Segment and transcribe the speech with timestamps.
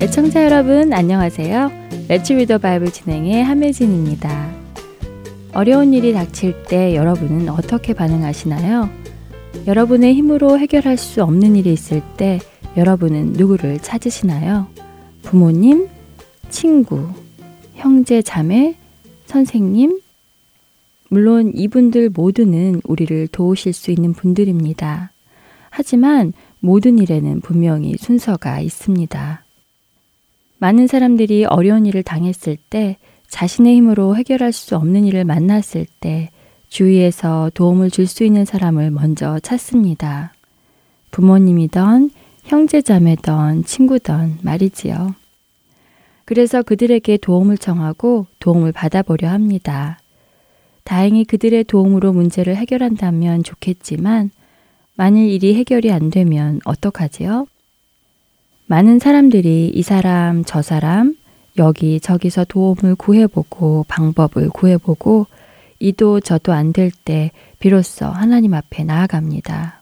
[0.00, 1.70] 애청자 여러분 안녕하세요.
[2.08, 4.52] Let's Read the Bible 진행의 함혜진입니다.
[5.54, 8.90] 어려운 일이 닥칠 때 여러분은 어떻게 반응하시나요?
[9.66, 12.38] 여러분의 힘으로 해결할 수 없는 일이 있을 때
[12.76, 14.66] 여러분은 누구를 찾으시나요?
[15.22, 15.88] 부모님,
[16.50, 17.08] 친구,
[17.74, 18.76] 형제, 자매,
[19.26, 20.00] 선생님?
[21.14, 25.12] 물론 이분들 모두는 우리를 도우실 수 있는 분들입니다.
[25.70, 29.44] 하지만 모든 일에는 분명히 순서가 있습니다.
[30.58, 32.96] 많은 사람들이 어려운 일을 당했을 때
[33.28, 36.30] 자신의 힘으로 해결할 수 없는 일을 만났을 때
[36.68, 40.34] 주위에서 도움을 줄 수 있는 사람을 먼저 찾습니다.
[41.12, 42.10] 부모님이던
[42.42, 45.14] 형제자매던 친구던 말이지요.
[46.24, 50.00] 그래서 그들에게 도움을 청하고 도움을 받아보려 합니다.
[50.84, 54.30] 다행히 그들의 도움으로 문제를 해결한다면 좋겠지만
[54.96, 57.46] 만일 일이 해결이 안 되면 어떡하지요?
[58.66, 61.16] 많은 사람들이 이 사람, 저 사람,
[61.58, 65.26] 여기, 저기서 도움을 구해보고 방법을 구해보고
[65.80, 69.80] 이도 저도 안 될 때 비로소 하나님 앞에 나아갑니다.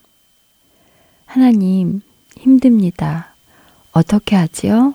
[1.27, 2.01] 하나님,
[2.39, 3.35] 힘듭니다.
[3.93, 4.95] 어떻게 하지요?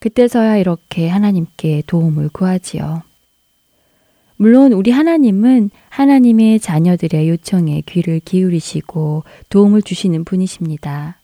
[0.00, 3.02] 그때서야 이렇게 하나님께 도움을 구하지요.
[4.40, 11.18] 물론 우리 하나님은 하나님의 자녀들의 요청에 귀를 기울이시고 도움을 주시는 분이십니다.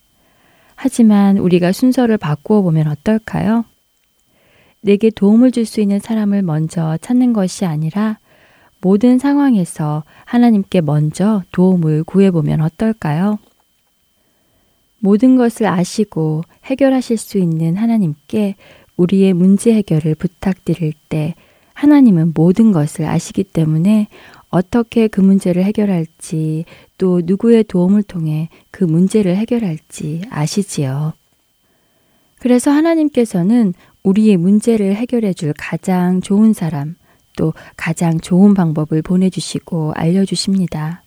[0.74, 3.64] 하지만 우리가 순서를 바꾸어 보면 어떨까요?
[4.80, 8.18] 내게 도움을 줄 수 있는 사람을 먼저 찾는 것이 아니라
[8.80, 13.38] 모든 상황에서 하나님께 먼저 도움을 구해보면 어떨까요?
[14.98, 18.56] 모든 것을 아시고 해결하실 수 있는 하나님께
[18.96, 21.34] 우리의 문제 해결을 부탁드릴 때
[21.74, 24.08] 하나님은 모든 것을 아시기 때문에
[24.48, 26.64] 어떻게 그 문제를 해결할지
[26.96, 31.12] 또 누구의 도움을 통해 그 문제를 해결할지 아시지요.
[32.38, 33.74] 그래서 하나님께서는
[34.04, 36.94] 우리의 문제를 해결해 줄 가장 좋은 사람,
[37.36, 41.02] 또 가장 좋은 방법을 보내주시고 알려주십니다.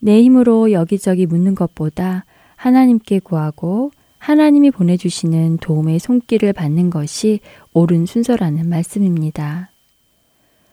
[0.00, 2.24] 내 힘으로 여기저기 묻는 것보다
[2.56, 3.90] 하나님께 구하고
[4.24, 7.40] 하나님이 보내주시는 도움의 손길을 받는 것이
[7.74, 9.70] 옳은 순서라는 말씀입니다.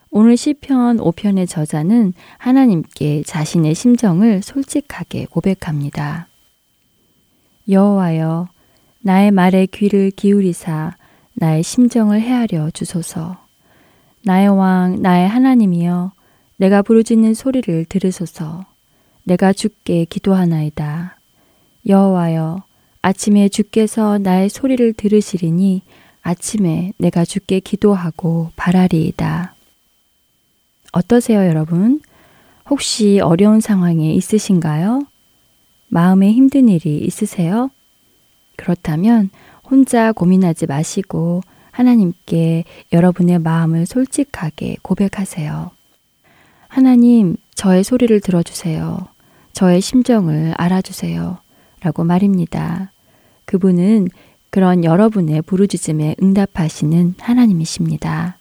[0.09, 6.29] 오늘 시편 5편의 저자는 하나님께 자신의 심정을 솔직하게 고백합니다.
[7.67, 8.47] 여호와여
[9.01, 10.95] 나의 말에 귀를 기울이사
[11.33, 13.37] 나의 심정을 헤아려 주소서.
[14.23, 16.13] 나의 왕 나의 하나님이여
[16.55, 18.63] 내가 부르짖는 소리를 들으소서.
[19.25, 21.19] 내가 주께 기도하나이다.
[21.85, 22.70] 여호와여
[23.01, 25.81] 아침에 주께서 나의 소리를 들으시리니
[26.21, 29.55] 아침에 내가 주께 기도하고 바라리이다.
[30.91, 31.99] 어떠세요, 여러분?
[32.69, 35.07] 혹시 어려운 상황에 있으신가요?
[35.87, 37.71] 마음에 힘든 일이 있으세요?
[38.55, 39.29] 그렇다면
[39.63, 41.41] 혼자 고민하지 마시고
[41.71, 45.71] 하나님께 여러분의 마음을 솔직하게 고백하세요.
[46.67, 49.07] 하나님, 저의 소리를 들어주세요.
[49.53, 51.39] 저의 심정을 알아주세요.
[51.81, 52.91] 라고 말입니다.
[53.45, 54.07] 그분은
[54.49, 58.37] 그런 여러분의 부르짖음에 응답하시는 하나님이십니다.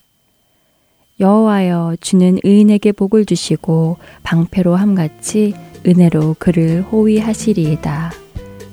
[1.20, 5.54] 여호와여 주는 의인에게 복을 주시고 방패로 함같이
[5.86, 8.12] 은혜로 그를 호위하시리이다.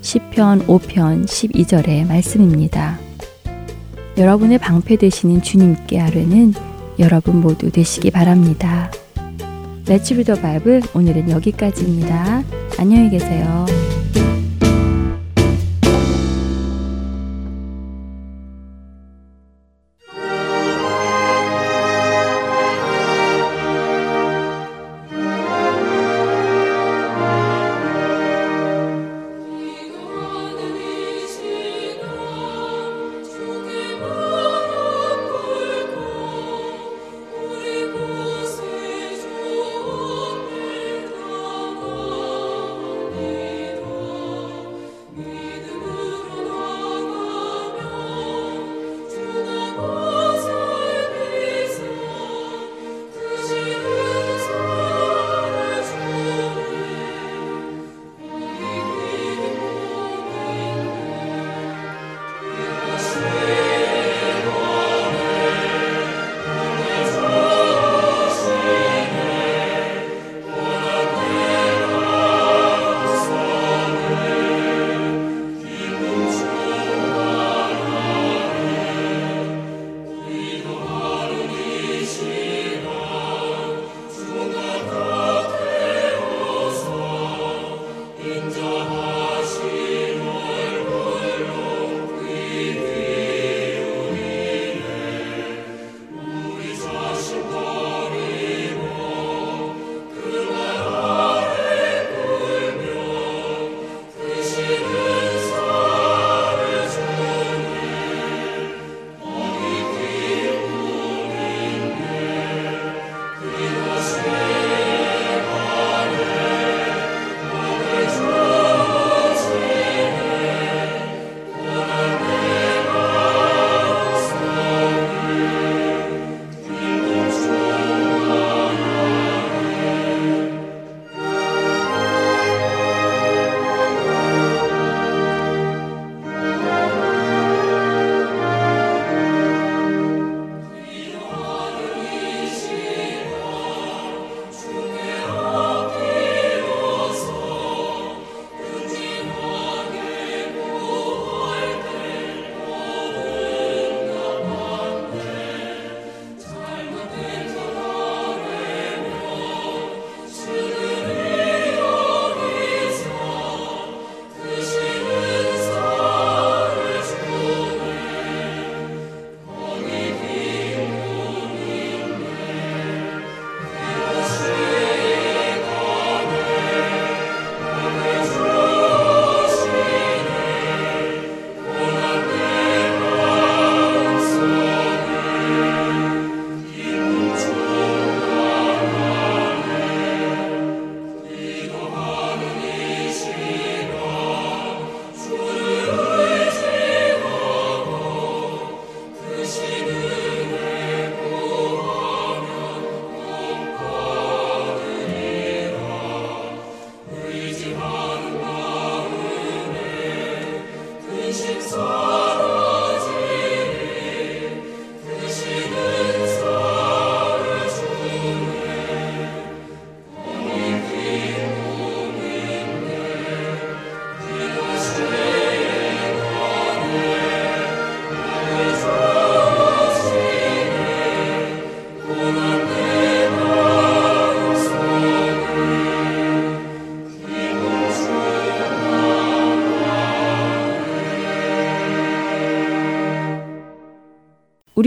[0.00, 2.98] 시편 5편 12절의 말씀입니다.
[4.16, 6.54] 여러분의 방패 되시는 주님께 아뢰는
[6.98, 8.90] 여러분 모두 되시기 바랍니다.
[9.86, 12.42] 레츠 리더 바이블 오늘은 여기까지입니다.
[12.78, 13.66] 안녕히 계세요.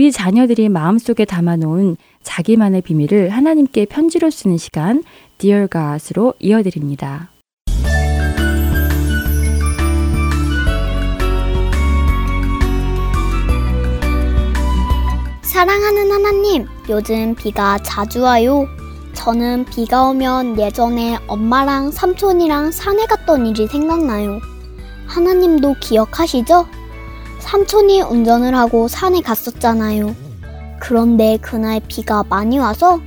[0.02, 5.04] 우리 자녀들이 마음속에 담아놓은 자기만의 비밀을 하나님께 편지로 쓰는 시간
[5.38, 7.30] Dear God으로 이어드립니다.
[15.42, 18.66] 사랑하는 하나님, 요즘 비가 자주 와요.
[19.12, 24.40] 저는 비가 오면 예전에 엄마랑 삼촌이랑 산에 갔던 일이 생각나요.
[25.06, 26.81] 하나님도 기억하시죠?
[27.52, 30.14] 삼촌이 운전을 하고 산에 갔었잖아요.
[30.80, 32.98] 그런데 그날 비가 많이 와서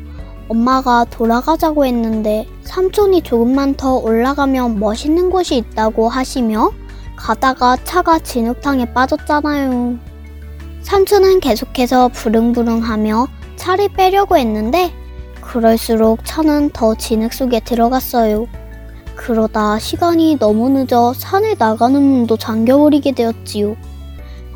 [0.49, 6.69] 엄마가 돌아가자고 했는데 삼촌이 조금만 더 올라가면 멋있는 곳이 있다고 하시며
[7.15, 9.97] 가다가 차가 진흙탕에 빠졌잖아요.
[10.83, 14.93] 삼촌은 계속해서 부릉부릉하며 차를 빼려고 했는데
[15.41, 18.45] 그럴수록 차는 더 진흙 속에 들어갔어요.
[19.15, 23.94] 그러다 시간이 너무 늦어 산에 나가는 문도 잠겨버리게 되었지요.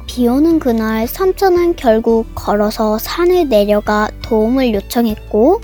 [0.09, 5.61] 비 오는 그날 삼촌은 결국 걸어서 산을 내려가 도움을 요청했고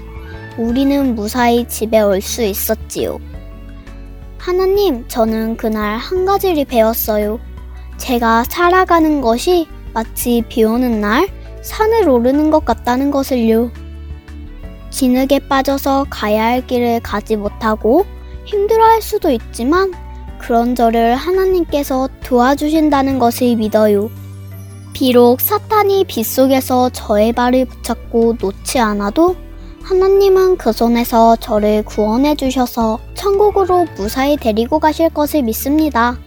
[0.59, 3.17] 우리는 무사히 집에 올 수 있었지요.
[4.37, 7.39] 하나님, 저는 그날 한 가지를 배웠어요.
[7.97, 11.27] 제가 살아가는 것이 마치 비 오는 날
[11.63, 13.71] 산을 오르는 것 같다는 것을요.
[14.91, 18.05] 진흙에 빠져서 가야 할 길을 가지 못하고
[18.45, 19.91] 힘들어 할 수도 있지만
[20.37, 24.11] 그런 저를 하나님께서 도와주신다는 것을 믿어요.
[24.95, 29.35] 비록 사탄이 빗속에서 저의 발을 붙잡고 놓지 않아도
[29.83, 36.17] 하나님은 그 손에서 저를 구원해 주셔서 천국으로 무사히 데리고 가실 것을 믿습니다.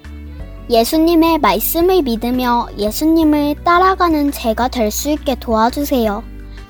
[0.68, 6.22] 예수님의 말씀을 믿으며 예수님을 따라가는 제가 될 수 있게 도와주세요.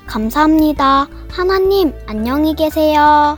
[0.07, 1.09] 감사합니다.
[1.29, 3.37] 하나님, 안녕히 계세요.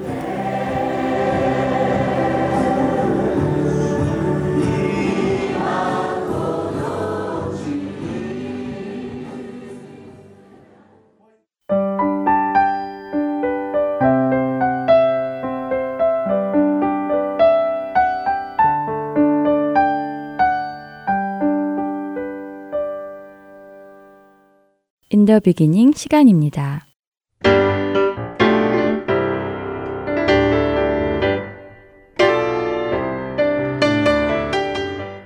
[25.31, 26.85] The Beginning 시간입니다.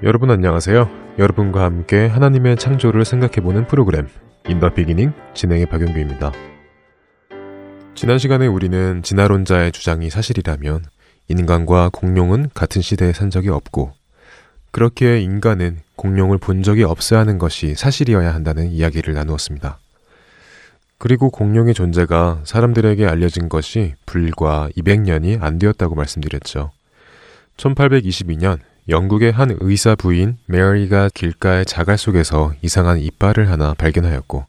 [0.04, 0.88] 여러분 안녕하세요.
[1.18, 4.08] 여러분과 함께 하나님의 창조를 생각해보는 프로그램
[4.48, 6.32] In the Beginning 진행의 박영규입니다.
[7.96, 10.84] 지난 시간에 우리는 진화론자의 주장이 사실이라면
[11.30, 13.94] 인간과 공룡은 같은 시대에 산 적이 없고
[14.70, 19.80] 그렇게 인간은 공룡을 본 적이 없어야 하는 것이 사실이어야 한다는 이야기를 나누었습니다.
[20.98, 26.72] 그리고 공룡의 존재가 사람들에게 알려진 것이 불과 200년이 안 되었다고 말씀드렸죠.
[27.58, 34.46] 1822년 영국의 한 의사 부인 메어리가 길가의 자갈 속에서 이상한 이빨을 하나 발견하였고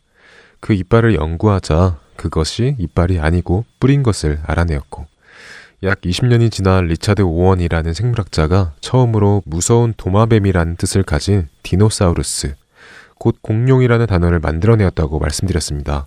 [0.61, 5.07] 그 이빨을 연구하자 그것이 이빨이 아니고 뿔인 것을 알아내었고
[5.83, 12.55] 약 20년이 지난 리차드 오원이라는 생물학자가 처음으로 무서운 도마뱀이라는 뜻을 가진 디노사우루스,
[13.19, 16.07] 곧 공룡이라는 단어를 만들어내었다고 말씀드렸습니다.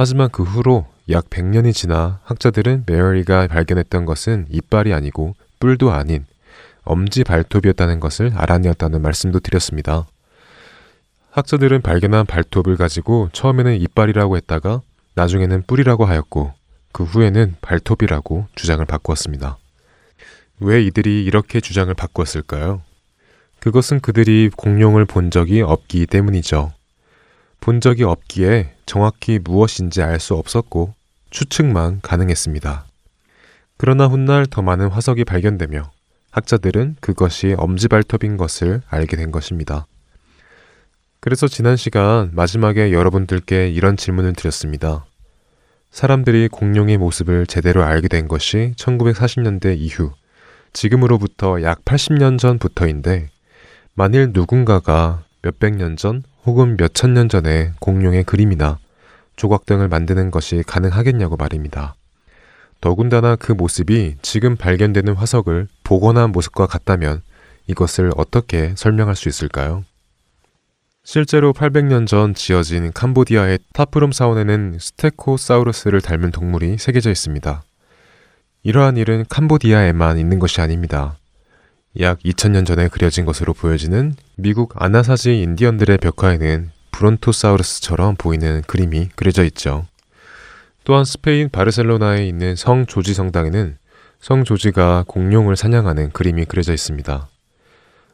[0.00, 6.24] 하지만 그 후로 약 100년이 지나 학자들은 메어리가 발견했던 것은 이빨이 아니고 뿔도 아닌
[6.84, 10.06] 엄지 발톱이었다는 것을 알아내었다는 말씀도 드렸습니다.
[11.32, 14.82] 학자들은 발견한 발톱을 가지고 처음에는 이빨이라고 했다가
[15.16, 16.52] 나중에는 뿔이라고 하였고
[16.92, 19.58] 그 후에는 발톱이라고 주장을 바꾸었습니다.
[20.60, 22.82] 왜 이들이 이렇게 주장을 바꾸었을까요?
[23.58, 26.77] 그것은 그들이 공룡을 본 적이 없기 때문이죠.
[27.60, 30.94] 본 적이 없기에 정확히 무엇인지 알 수 없었고
[31.30, 32.86] 추측만 가능했습니다.
[33.76, 35.90] 그러나 훗날 더 많은 화석이 발견되며
[36.30, 39.86] 학자들은 그것이 엄지발톱인 것을 알게 된 것입니다.
[41.20, 45.04] 그래서 지난 시간 마지막에 여러분들께 이런 질문을 드렸습니다.
[45.90, 50.12] 사람들이 공룡의 모습을 제대로 알게 된 것이 1940년대 이후,
[50.72, 53.30] 지금으로부터 약 80년 전부터인데,
[53.94, 58.78] 만일 누군가가 몇백 년 전 혹은 몇천 년 전에 공룡의 그림이나
[59.36, 61.94] 조각 등을 만드는 것이 가능하겠냐고 말입니다.
[62.80, 67.20] 더군다나 그 모습이 지금 발견되는 화석을 복원한 모습과 같다면
[67.66, 69.84] 이것을 어떻게 설명할 수 있을까요?
[71.04, 77.62] 실제로 800년 전 지어진 캄보디아의 타프롬 사원에는 스테코사우루스를 닮은 동물이 새겨져 있습니다.
[78.62, 81.18] 이러한 일은 캄보디아에만 있는 것이 아닙니다.
[82.00, 89.84] 약 2000년 전에 그려진 것으로 보여지는 미국 아나사지 인디언들의 벽화에는 브론토사우루스처럼 보이는 그림이 그려져 있죠.
[90.84, 93.78] 또한 스페인 바르셀로나에 있는 성 조지 성당에는
[94.20, 97.28] 성 조지가 공룡을 사냥하는 그림이 그려져 있습니다.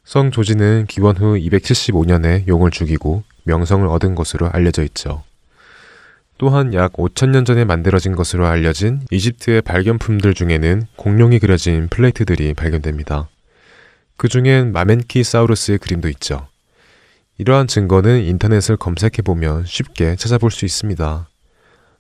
[0.05, 5.23] 성 조지는 기원 후 275년에 용을 죽이고 명성을 얻은 것으로 알려져 있죠.
[6.39, 13.29] 또한 약 5천년 전에 만들어진 것으로 알려진 이집트의 발견품들 중에는 공룡이 그려진 플레이트들이 발견됩니다.
[14.17, 16.47] 그 중엔 마멘키사우루스의 그림도 있죠.
[17.39, 21.29] 이러한 증거는 인터넷을 검색해보면 쉽게 찾아볼 수 있습니다.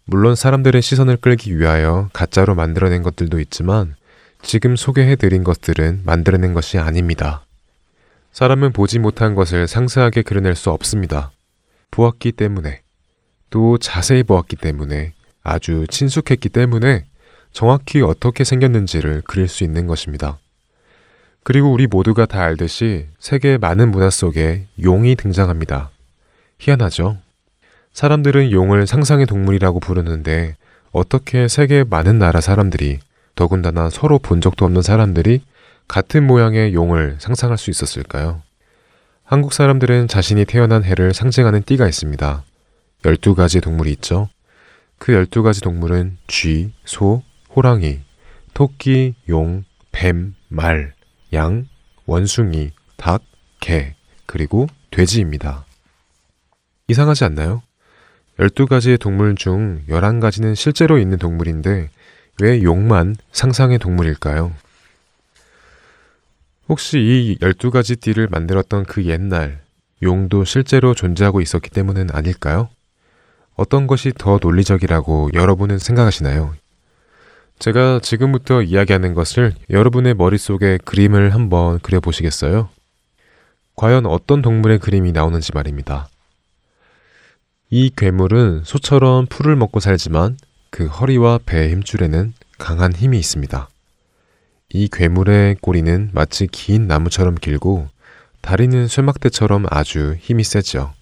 [0.04, 3.96] 물론 사람들의 시선을 끌기 위하여 가짜로 만들어낸 것들도 있지만
[4.42, 7.46] 지금 소개해드린 것들은 만들어낸 것이 아닙니다.
[8.32, 11.30] 사람은 보지 못한 것을 상세하게 그려낼 수 없습니다.
[11.90, 12.82] 보았기 때문에,
[13.48, 17.06] 또 자세히 보았기 때문에, 아주 친숙했기 때문에
[17.52, 20.38] 정확히 어떻게 생겼는지를 그릴 수 있는 것입니다.
[21.44, 25.90] 그리고 우리 모두가 다 알듯이 세계 많은 문화 속에 용이 등장합니다.
[26.58, 27.18] 희한하죠?
[27.92, 30.56] 사람들은 용을 상상의 동물이라고 부르는데
[30.90, 32.98] 어떻게 세계 많은 나라 사람들이
[33.34, 35.42] 더군다나 서로 본 적도 없는 사람들이
[35.86, 38.40] 같은 모양의 용을 상상할 수 있었을까요?
[39.22, 42.42] 한국 사람들은 자신이 태어난 해를 상징하는 띠가 있습니다.
[43.02, 44.30] 12가지 동물이 있죠.
[44.98, 47.22] 그 12가지 동물은 쥐, 소,
[47.54, 48.00] 호랑이,
[48.54, 50.93] 토끼, 용, 뱀, 말,
[51.34, 51.66] 양,
[52.06, 53.22] 원숭이, 닭,
[53.60, 53.94] 개,
[54.26, 55.64] 그리고 돼지입니다.
[56.88, 57.62] 이상하지 않나요?
[58.38, 61.90] 12가지의 동물 중 11가지는 실제로 있는 동물인데
[62.40, 64.52] 왜 용만 상상의 동물일까요?
[66.68, 69.62] 혹시 이 12가지 띠를 만들었던 그 옛날
[70.02, 72.68] 용도 실제로 존재하고 있었기 때문은 아닐까요?
[73.54, 76.54] 어떤 것이 더 논리적이라고 여러분은 생각하시나요?
[77.58, 82.68] 제가 지금부터 이야기하는 것을 여러분의 머릿속에 그림을 한번 그려보시겠어요?
[83.76, 86.08] 과연 어떤 동물의 그림이 나오는지 말입니다.
[87.70, 90.36] 이 괴물은 소처럼 풀을 먹고 살지만
[90.70, 93.68] 그 허리와 배의 힘줄에는 강한 힘이 있습니다.
[94.70, 97.88] 이 괴물의 꼬리는 마치 긴 나무처럼 길고
[98.40, 100.92] 다리는 쇠막대처럼 아주 힘이 세죠.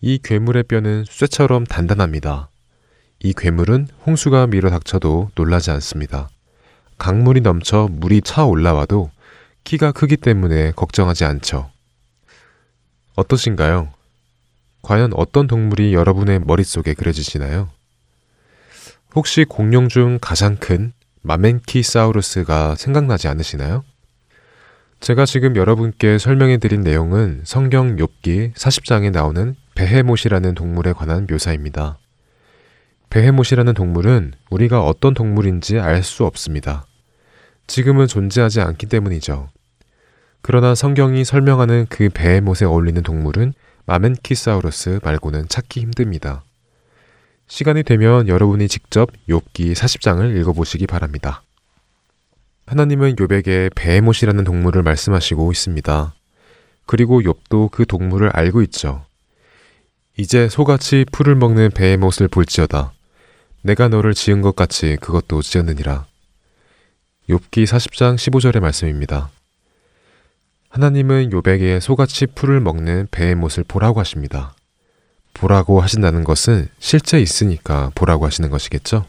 [0.00, 2.48] 이 괴물의 뼈는 쇠처럼 단단합니다.
[3.24, 6.28] 이 괴물은 홍수가 밀어닥쳐도 놀라지 않습니다.
[6.98, 9.10] 강물이 넘쳐 물이 차 올라와도
[9.64, 11.70] 키가 크기 때문에 걱정하지 않죠.
[13.16, 13.88] 어떠신가요?
[14.82, 17.70] 과연 어떤 동물이 여러분의 머릿속에 그려지시나요?
[19.14, 23.84] 혹시 공룡 중 가장 큰 마멘키사우루스가 생각나지 않으시나요?
[25.00, 31.96] 제가 지금 여러분께 설명해 드린 내용은 성경 욥기 40장에 나오는 베헤못이라는 동물에 관한 묘사입니다.
[33.14, 36.84] 베헤못이라는 동물은 우리가 어떤 동물인지 알 수 없습니다.
[37.68, 39.50] 지금은 존재하지 않기 때문이죠.
[40.42, 43.54] 그러나 성경이 설명하는 그 베헤못에 어울리는 동물은
[43.86, 46.42] 마멘키사우루스 말고는 찾기 힘듭니다.
[47.46, 51.44] 시간이 되면 여러분이 직접 욥기 40장을 읽어보시기 바랍니다.
[52.66, 56.14] 하나님은 욥에게 베헤못이라는 동물을 말씀하시고 있습니다.
[56.86, 59.06] 그리고 욥도 그 동물을 알고 있죠.
[60.16, 62.93] 이제 소같이 풀을 먹는 베헤못을 볼지어다.
[63.64, 66.04] 내가 너를 지은 것 같이 그것도 지었느니라.
[67.30, 69.30] 욥기 40장 15절의 말씀입니다.
[70.68, 74.54] 하나님은 욥에게 소같이 풀을 먹는 베헤못을 보라고 하십니다.
[75.32, 79.06] 보라고 하신다는 것은 실제 있으니까 보라고 하시는 것이겠죠?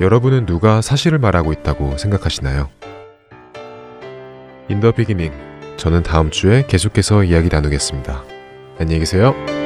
[0.00, 2.68] 여러분은 누가 사실을 말하고 있다고 생각하시나요?
[4.68, 5.32] 인더 비기닝.
[5.76, 8.24] 저는 다음 주에 계속해서 이야기 나누겠습니다.
[8.80, 9.59] 안녕히 계세요.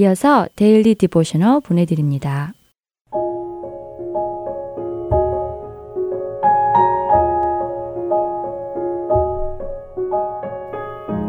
[0.00, 2.54] 이어서 Daily Devotional 보내드립니다.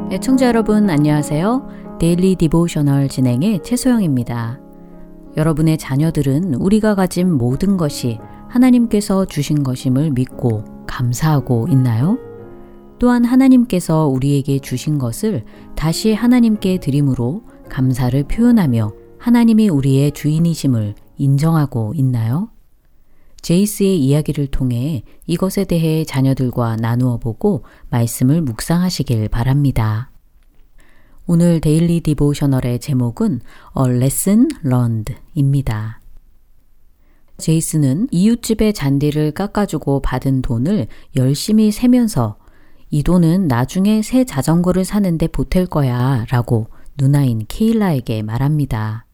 [0.07, 1.97] 네, 애청자 여러분 안녕하세요.
[1.99, 4.61] Daily Devotional 진행의 최소영입니다.
[5.35, 12.17] 여러분의 자녀들은 우리가 가진 모든 것이 하나님께서 주신 것임을 믿고 감사하고 있나요?
[12.99, 15.43] 또한 하나님께서 우리에게 주신 것을
[15.75, 22.49] 다시 하나님께 드림으로 감사를 표현하며 하나님이 우리의 주인이심을 인정하고 있나요?
[23.41, 30.11] 제이스의 이야기를 통해 이것에 대해 자녀들과 나누어 보고 말씀을 묵상하시길 바랍니다.
[31.25, 33.39] 오늘 Daily Devotional의 제목은
[33.79, 36.01] A Lesson Learned입니다.
[37.37, 42.37] 제이스는 이웃집의 잔디를 깎아주고 받은 돈을 열심히 세면서
[42.89, 46.67] 이 돈은 나중에 새 자전거를 사는데 보탤 거야 라고
[47.01, 49.07] 누나인 케일라에게 말합니다.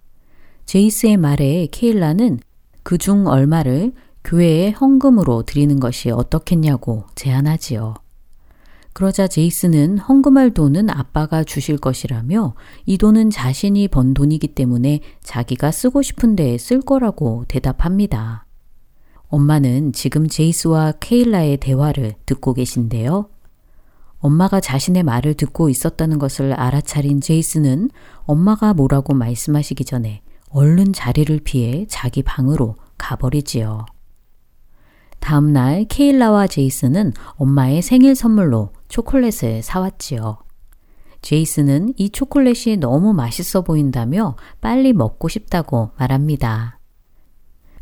[0.66, 2.40] 제이스의 말에 케일라는
[2.84, 3.94] 그 중 얼마를
[4.26, 7.94] 교회에 헌금으로 드리는 것이 어떻겠냐고 제안하지요.
[8.92, 16.02] 그러자 제이스는 헌금할 돈은 아빠가 주실 것이라며 이 돈은 자신이 번 돈이기 때문에 자기가 쓰고
[16.02, 18.46] 싶은 데에 쓸 거라고 대답합니다.
[19.30, 23.30] 엄마는 지금 제이스와 케일라의 대화를 듣고 계신데요.
[24.20, 27.90] 엄마가 자신의 말을 듣고 있었다는 것을 알아차린 제이스는
[28.24, 33.86] 엄마가 뭐라고 말씀하시기 전에 얼른 자리를 피해 자기 방으로 가버리지요.
[35.20, 40.40] 다음날 케일라와 제이슨은 엄마의 생일 선물로 초콜릿을 사왔지요.
[41.22, 46.80] 제이슨은 이 초콜릿이 너무 맛있어 보인다며 빨리 먹고 싶다고 말합니다.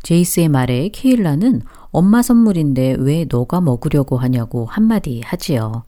[0.02, 5.85] 제이스의 말에 케일라는 엄마 선물인데 왜 너가 먹으려고 하냐고 한마디 하지요.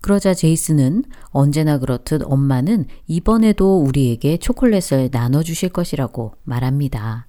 [0.00, 7.26] 그러자 제이슨은 언제나 그렇듯 엄마는 이번에도 우리에게 초콜릿을 나눠주실 것이라고 말합니다.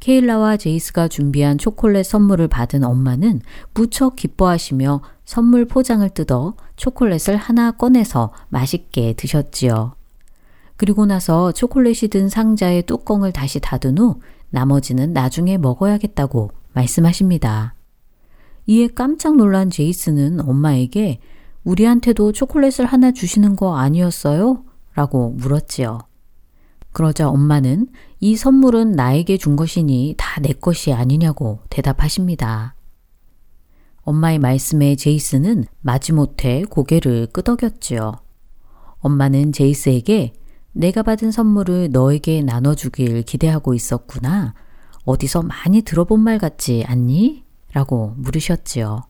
[0.00, 3.40] 케일라와 제이스가 준비한 초콜릿 선물을 받은 엄마는
[3.74, 9.94] 무척 기뻐하시며 선물 포장을 뜯어 초콜릿을 하나 꺼내서 맛있게 드셨지요.
[10.76, 17.74] 그리고 나서 초콜릿이 든 상자의 뚜껑을 다시 닫은 후 나머지는 나중에 먹어야겠다고 말씀하십니다.
[18.66, 21.20] 이에 깜짝 놀란 제이스는 엄마에게
[21.68, 24.64] 우리한테도 초콜릿을 하나 주시는 거 아니었어요?
[24.94, 25.98] 라고 물었지요.
[26.92, 27.88] 그러자 엄마는
[28.20, 32.74] 이 선물은 나에게 준 것이니 다 내 것이 아니냐고 대답하십니다.
[34.02, 38.12] 엄마의 말씀에 제이스는 마지못해 고개를 끄덕였지요.
[39.00, 40.32] 엄마는 제이스에게
[40.72, 44.54] 내가 받은 선물을 너에게 나눠주길 기대하고 있었구나.
[45.04, 47.44] 어디서 많이 들어본 말 같지 않니?
[47.72, 49.02] 라고 물으셨지요.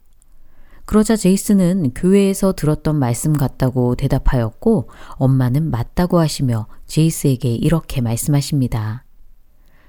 [0.88, 9.04] 그러자 제이슨은 교회에서 들었던 말씀 같다고 대답하였고 엄마는 맞다고 하시며 제이스에게 이렇게 말씀하십니다.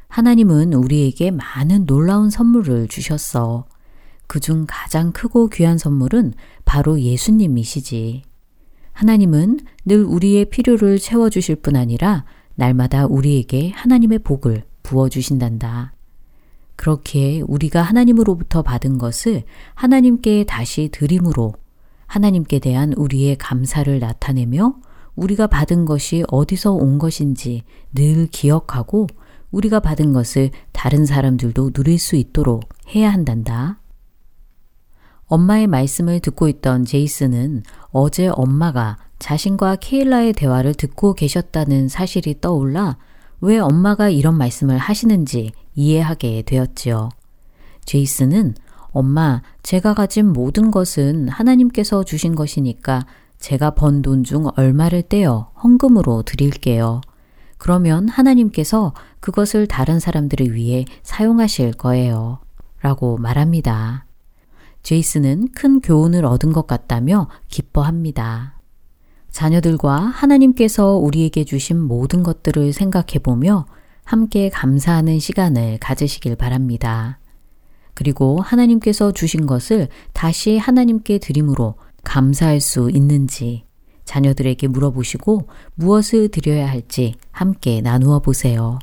[0.09, 3.65] 하나님은 우리에게 많은 놀라운 선물을 주셨어.
[4.27, 6.33] 그중 가장 크고 귀한 선물은
[6.65, 8.23] 바로 예수님이시지.
[8.91, 15.93] 하나님은 늘 우리의 필요를 채워주실 뿐 아니라 날마다 우리에게 하나님의 복을 부어주신단다.
[16.79, 19.43] 그렇게 우리가 하나님으로부터 받은 것을
[19.75, 21.53] 하나님께 다시 드림으로
[22.07, 24.75] 하나님께 대한 우리의 감사를 나타내며
[25.17, 27.63] 우리가 받은 것이 어디서 온 것인지
[27.93, 29.07] 늘 기억하고
[29.51, 33.81] 우리가 받은 것을 다른 사람들도 누릴 수 있도록 해야 한단다.
[35.25, 42.95] 엄마의 말씀을 듣고 있던 제이슨은 어제 엄마가 자신과 케일라의 대화를 듣고 계셨다는 사실이 떠올라
[43.41, 47.09] 왜 엄마가 이런 말씀을 하시는지 이해하게 되었지요.
[47.85, 48.55] 제이슨은
[48.91, 53.05] 엄마, 제가 가진 모든 것은 하나님께서 주신 것이니까
[53.39, 57.01] 제가 번 돈 중 얼마를 떼어 헌금으로 드릴게요.
[57.57, 62.39] 그러면 하나님께서 그것을 다른 사람들을 위해 사용하실 거예요.
[62.81, 64.05] 라고 말합니다.
[64.83, 68.58] 제이슨은 큰 교훈을 얻은 것 같다며 기뻐합니다.
[69.39, 73.67] 자녀들과 하나님께서 우리에게 주신 모든 것들을 생각해 보며
[74.03, 77.19] 함께 감사하는 시간을 가지시길 바랍니다.
[77.93, 83.63] 그리고 하나님께서 주신 것을 다시 하나님께 드림으로 감사할 수 있는지
[84.03, 88.77] 자녀들에게 물어보시고 무엇을 드려야 할지 함께 나누어 보세요.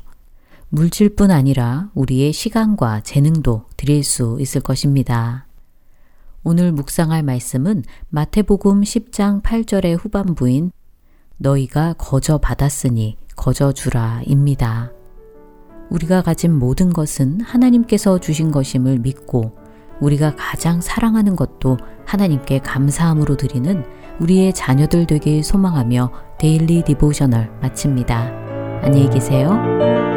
[0.69, 5.46] 물질뿐 아니라 우리의 시간과 재능도 드릴 수 있을 것입니다.
[6.43, 10.71] 오늘 묵상할 말씀은 마태복음 10장 8절의 후반부인
[11.37, 14.91] 너희가 거저 받았으니 거저 주라입니다.
[15.89, 19.57] 우리가 가진 모든 것은 하나님께서 주신 것임을 믿고
[20.01, 23.83] 우리가 가장 사랑하는 것도 하나님께 감사함으로 드리는
[24.19, 28.81] 우리의 자녀들 되길 소망하며 Daily Devotional 마칩니다.
[28.83, 30.16] 안녕히 계세요.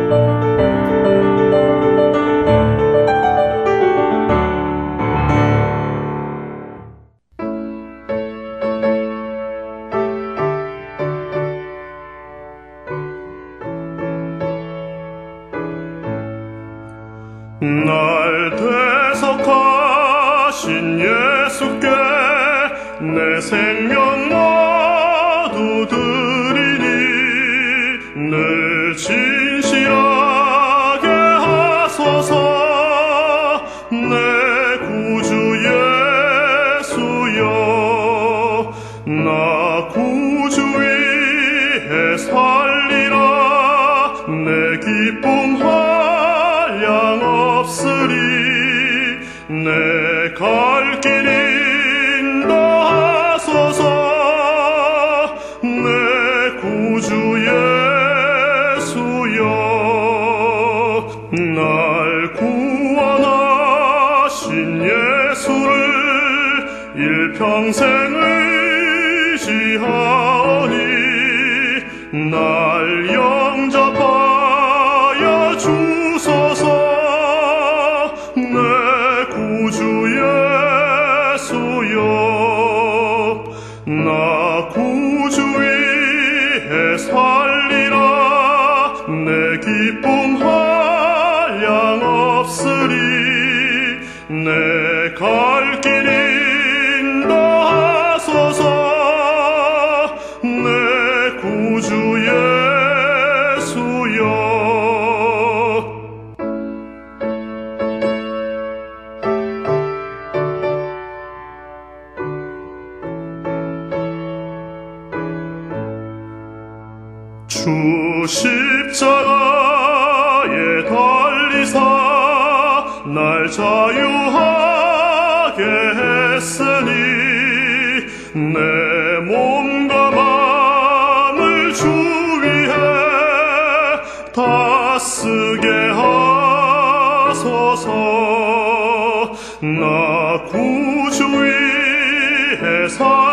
[137.40, 143.30] 하소서 나 구주 위해 살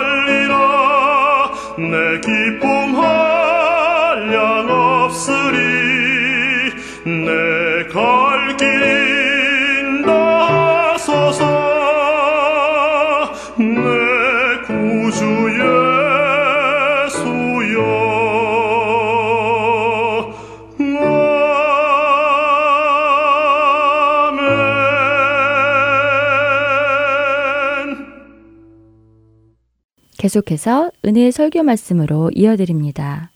[30.27, 33.31] 계속해서 은혜의 설교 말씀으로 이어드립니다.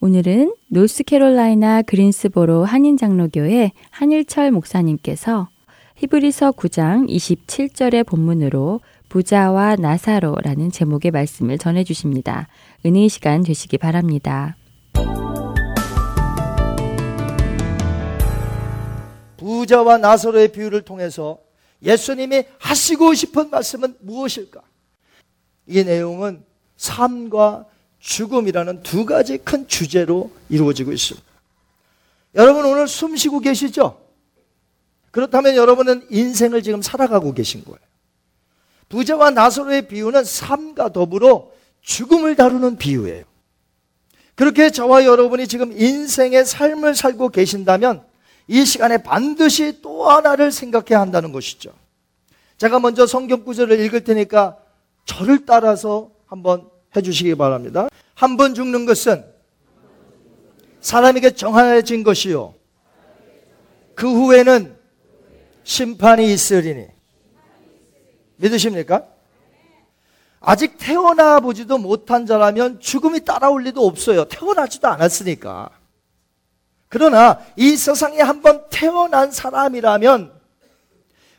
[0.00, 5.48] 오늘은 노스캐롤라이나 그린스보로 한인장로교회 한일철 목사님께서
[5.96, 12.46] 히브리서 9장 27절의 본문으로 부자와 나사로라는 제목의 말씀을 전해 주십니다.
[12.84, 14.56] 은혜의 시간 되시기 바랍니다.
[19.38, 21.38] 부자와 나사로의 비유를 통해서
[21.82, 24.60] 예수님이 하시고 싶은 말씀은 무엇일까?
[25.66, 26.44] 이 내용은
[26.76, 27.66] 삶과
[27.98, 31.26] 죽음이라는 두 가지 큰 주제로 이루어지고 있습니다.
[32.36, 34.00] 여러분 오늘 숨 쉬고 계시죠?
[35.10, 37.78] 그렇다면 여러분은 인생을 지금 살아가고 계신 거예요.
[38.88, 41.50] 부자와 나사로의 비유는 삶과 더불어
[41.80, 43.24] 죽음을 다루는 비유예요.
[44.34, 48.04] 그렇게 저와 여러분이 지금 인생의 삶을 살고 계신다면
[48.48, 51.72] 이 시간에 반드시 또 하나를 생각해야 한다는 것이죠.
[52.58, 54.58] 제가 먼저 성경 구절을 읽을 테니까
[55.06, 57.88] 저를 따라서 한번 해주시기 바랍니다.
[58.14, 59.24] 한 번 죽는 것은
[60.80, 62.54] 사람에게 정해진 것이요.
[63.94, 64.76] 그 후에는
[65.64, 66.86] 심판이 있으리니.
[68.36, 69.04] 믿으십니까?
[70.40, 74.26] 아직 태어나 보지도 못한 자라면 죽음이 따라올 리도 없어요.
[74.26, 75.70] 태어나지도 않았으니까.
[76.88, 80.35] 그러나 이 세상에 한번 태어난 사람이라면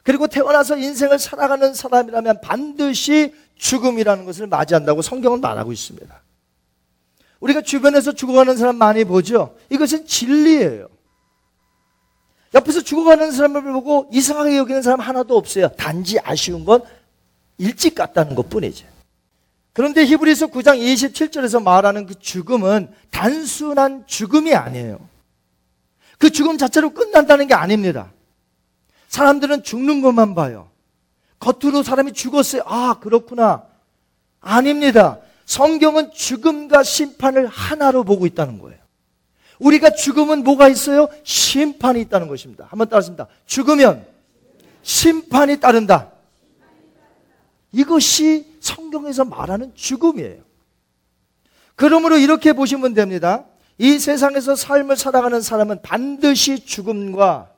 [0.07, 6.21] 그리고 태어나서 인생을 살아가는 사람이라면 반드시 죽음이라는 것을 맞이한다고 성경은 말하고 있습니다.
[7.41, 9.57] 우리가 주변에서 죽어가는 사람 많이 보죠?
[9.69, 10.87] 이것은 진리예요.
[12.53, 15.67] 옆에서 죽어가는 사람을 보고 이상하게 여기는 사람 하나도 없어요.
[15.75, 16.83] 단지 아쉬운 건
[17.57, 18.87] 일찍 갔다는 것 뿐이죠.
[19.73, 25.05] 그런데 히브리서 9장 27절에서 말하는 그 죽음은 단순한 죽음이 아니에요.
[26.17, 28.13] 그 죽음 자체로 끝난다는 게 아닙니다.
[29.07, 30.69] 사람들은 죽는 것만 봐요.
[31.39, 32.63] 겉으로 사람이 죽었어요.
[32.65, 33.63] 아, 그렇구나.
[34.41, 35.19] 아닙니다.
[35.45, 38.77] 성경은 죽음과 심판을 하나로 보고 있다는 거예요.
[39.59, 41.07] 우리가 죽으면 뭐가 있어요?
[41.23, 42.67] 심판이 있다는 것입니다.
[42.69, 43.27] 한번 따라습니다.
[43.45, 44.05] 죽으면
[44.83, 46.11] 심판이 따른다.
[47.71, 50.43] 이것이 성경에서 말하는 죽음이에요.
[51.75, 53.45] 그러므로 이렇게 보시면 됩니다.
[53.77, 57.49] 이 세상에서 삶을 살아가는 사람은 반드시 죽음과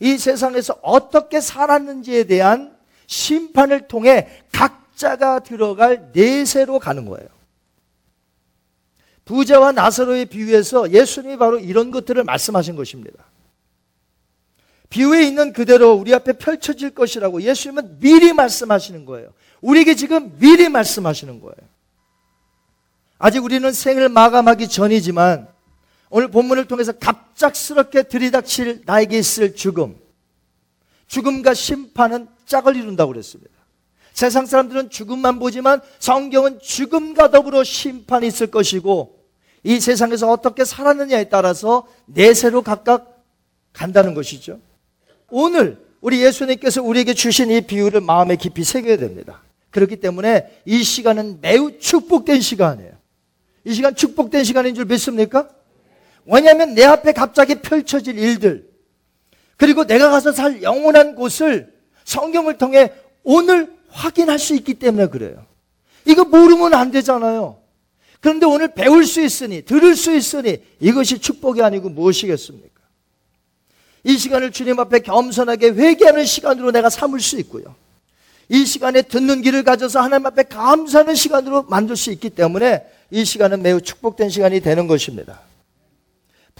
[0.00, 7.26] 이 세상에서 어떻게 살았는지에 대한 심판을 통해 각자 갑자가 들어갈 내세로 가는 거예요.
[9.24, 13.24] 부자와 나사로의 비유에서 예수님이 바로 이런 것들을 말씀하신 것입니다.
[14.90, 19.32] 비유에 있는 그대로 우리 앞에 펼쳐질 것이라고 예수님은 미리 말씀하시는 거예요.
[19.60, 21.70] 우리에게 지금 미리 말씀하시는 거예요.
[23.18, 25.48] 아직 우리는 생을 마감하기 전이지만
[26.10, 29.96] 오늘 본문을 통해서 갑작스럽게 들이닥칠 나에게 있을 죽음,
[31.06, 33.52] 죽음과 심판은 짝을 이룬다고 그랬습니다.
[34.12, 39.20] 세상 사람들은 죽음만 보지만 성경은 죽음과 더불어 심판이 있을 것이고
[39.62, 43.24] 이 세상에서 어떻게 살았느냐에 따라서 내세로 각각
[43.72, 44.58] 간다는 것이죠.
[45.30, 49.42] 오늘 우리 예수님께서 우리에게 주신 이 비유를 마음에 깊이 새겨야 됩니다.
[49.70, 52.92] 그렇기 때문에 이 시간은 매우 축복된 시간이에요.
[53.64, 55.48] 이 시간 축복된 시간인 줄 믿습니까?
[56.26, 58.68] 왜냐하면 내 앞에 갑자기 펼쳐질 일들,
[59.56, 61.72] 그리고 내가 가서 살 영원한 곳을
[62.04, 62.92] 성경을 통해
[63.22, 65.44] 오늘 확인할 수 있기 때문에 그래요.
[66.04, 67.58] 이거 모르면 안 되잖아요.
[68.20, 72.80] 그런데 오늘 배울 수 있으니, 들을 수 있으니 이것이 축복이 아니고 무엇이겠습니까?
[74.04, 77.74] 이 시간을 주님 앞에 겸손하게 회개하는 시간으로 내가 삼을 수 있고요.
[78.48, 83.62] 이 시간에 듣는 길을 가져서 하나님 앞에 감사하는 시간으로 만들 수 있기 때문에 이 시간은
[83.62, 85.40] 매우 축복된 시간이 되는 것입니다.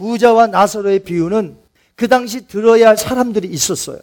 [0.01, 1.59] 부자와 나사로의 비유는
[1.95, 4.01] 그 당시 들어야 할 사람들이 있었어요.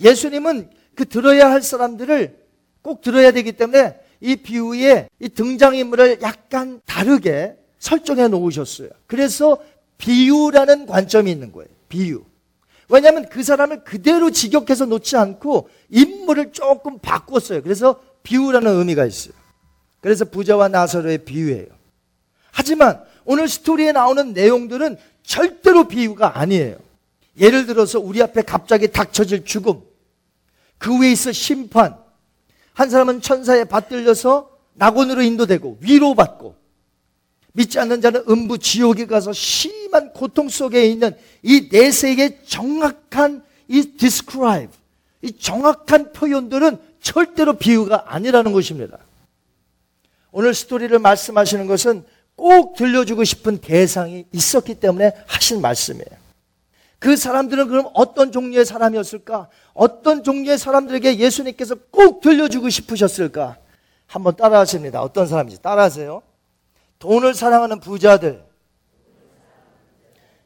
[0.00, 2.34] 예수님은 그 들어야 할 사람들을
[2.80, 8.88] 꼭 들어야 되기 때문에 이 비유에 이 등장인물을 약간 다르게 설정해 놓으셨어요.
[9.06, 9.58] 그래서
[9.98, 11.68] 비유라는 관점이 있는 거예요.
[11.90, 12.24] 비유.
[12.88, 17.62] 왜냐하면 그 사람을 그대로 직역해서 놓지 않고 인물을 조금 바꿨어요.
[17.62, 19.34] 그래서 비유라는 의미가 있어요.
[20.00, 21.66] 그래서 부자와 나사로의 비유예요.
[22.50, 26.76] 하지만 오늘 스토리에 나오는 내용들은 절대로 비유가 아니에요.
[27.38, 29.82] 예를 들어서 우리 앞에 갑자기 닥쳐질 죽음,
[30.78, 31.96] 그 위에 있어 심판,
[32.74, 36.56] 한 사람은 천사에 받들려서 낙원으로 인도되고 위로받고
[37.52, 44.72] 믿지 않는 자는 음부 지옥에 가서 심한 고통 속에 있는 이 내세의 정확한 이 describe,
[45.22, 48.98] 이 정확한 표현들은 절대로 비유가 아니라는 것입니다.
[50.32, 52.04] 오늘 스토리를 말씀하시는 것은
[52.36, 56.24] 꼭 들려주고 싶은 대상이 있었기 때문에 하신 말씀이에요.
[56.98, 59.48] 그 사람들은 그럼 어떤 종류의 사람이었을까?
[59.74, 63.58] 어떤 종류의 사람들에게 예수님께서 꼭 들려주고 싶으셨을까?
[64.06, 65.02] 한번 따라 하십니다.
[65.02, 66.22] 어떤 사람인지 따라하세요.
[66.98, 68.44] 돈을 사랑하는 부자들,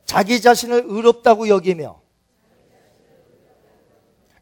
[0.05, 2.01] 자기 자신을 의롭다고 여기며,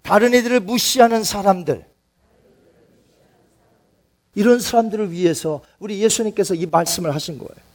[0.02, 1.85] 다른 이들을 무시하는 사람들,
[4.36, 7.66] 이런 사람들을 위해서 우리 예수님께서 이 말씀을 하신 거예요.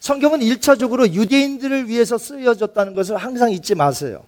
[0.00, 4.22] 성경은 1차적으로 유대인들을 위해서 쓰여졌다는 것을 항상 잊지 마세요.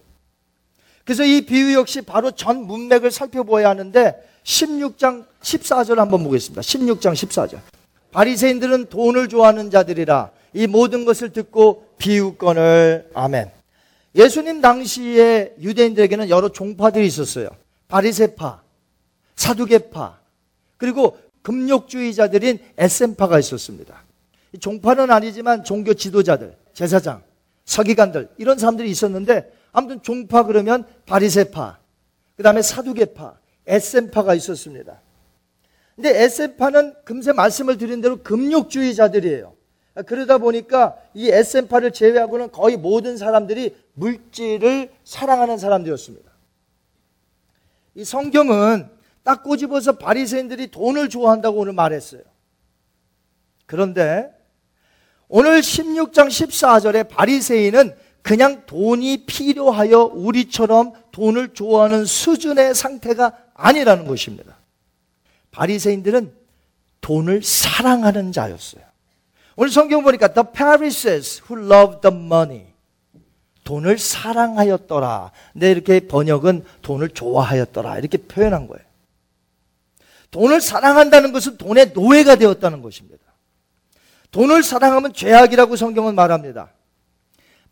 [1.04, 4.14] 그래서 이 비유 역시 바로 전 문맥을 살펴보아야 하는데
[4.44, 6.62] 16장 14절 한번 보겠습니다.
[6.62, 7.58] 16장 14절.
[8.12, 13.50] 바리새인들은 돈을 좋아하는 자들이라 이 모든 것을 듣고 비유권을 아멘.
[14.14, 17.50] 예수님 당시에 유대인들에게는 여러 종파들이 있었어요.
[17.88, 18.62] 바리새파,
[19.34, 20.18] 사두개파,
[20.78, 24.02] 그리고 금욕주의자들인 에센파가 있었습니다.
[24.58, 27.22] 종파는 아니지만 종교 지도자들, 제사장,
[27.64, 31.78] 서기관들 이런 사람들이 있었는데 아무튼 종파 그러면 바리세파,
[32.36, 35.00] 그 다음에 사두개파, 에센파가 있었습니다.
[35.94, 39.54] 근데 에센파는 금세 말씀을 드린 대로 금욕주의자들이에요.
[40.04, 46.28] 그러다 보니까 이 에센파를 제외하고는 거의 모든 사람들이 물질을 사랑하는 사람들이었습니다.
[47.94, 48.95] 이 성경은
[49.26, 52.22] 딱 꼬집어서 바리새인들이 돈을 좋아한다고 오늘 말했어요.
[53.66, 54.30] 그런데
[55.26, 64.58] 오늘 16장 14절에 바리새인은 그냥 돈이 필요하여 우리처럼 돈을 좋아하는 수준의 상태가 아니라는 것입니다.
[65.50, 66.32] 바리새인들은
[67.00, 68.84] 돈을 사랑하는 자였어요.
[69.56, 72.66] 오늘 성경 보니까 the Pharisees who loved the money
[73.64, 75.32] 돈을 사랑하였더라.
[75.52, 77.98] 근데 이렇게 번역은 돈을 좋아하였더라.
[77.98, 78.85] 이렇게 표현한 거예요.
[80.36, 83.24] 돈을 사랑한다는 것은 돈의 노예가 되었다는 것입니다.
[84.32, 86.72] 돈을 사랑하면 죄악이라고 성경은 말합니다.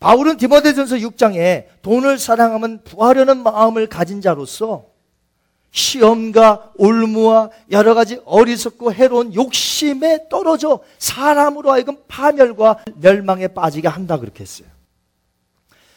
[0.00, 4.86] 바울은 디모데전서 6장에 돈을 사랑하면 부하려는 마음을 가진 자로서
[5.72, 14.42] 시험과 올무와 여러 가지 어리석고 해로운 욕심에 떨어져 사람으로 하여금 파멸과 멸망에 빠지게 한다 그렇게
[14.42, 14.68] 했어요.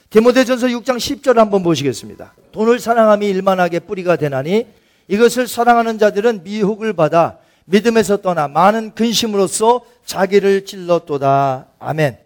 [0.09, 2.33] 디모데전서 6장 10절 한번 보시겠습니다.
[2.51, 4.67] 돈을 사랑함이 일만하게 뿌리가 되나니
[5.07, 11.67] 이것을 사랑하는 자들은 미혹을 받아 믿음에서 떠나 많은 근심으로써 자기를 찔렀도다.
[11.79, 12.17] 아멘.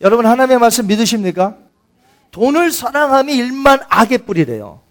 [0.00, 1.56] 여러분 하나님의 말씀 믿으십니까?
[2.30, 4.82] 돈을 사랑함이 일만 악의 뿌리래요.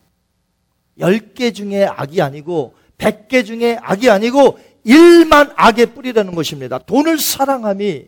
[0.99, 6.77] 10개 중에 악이 아니고 100개 중에 악이 아니고 1만 악의 뿌리라는 것입니다.
[6.79, 8.05] 돈을 사랑함이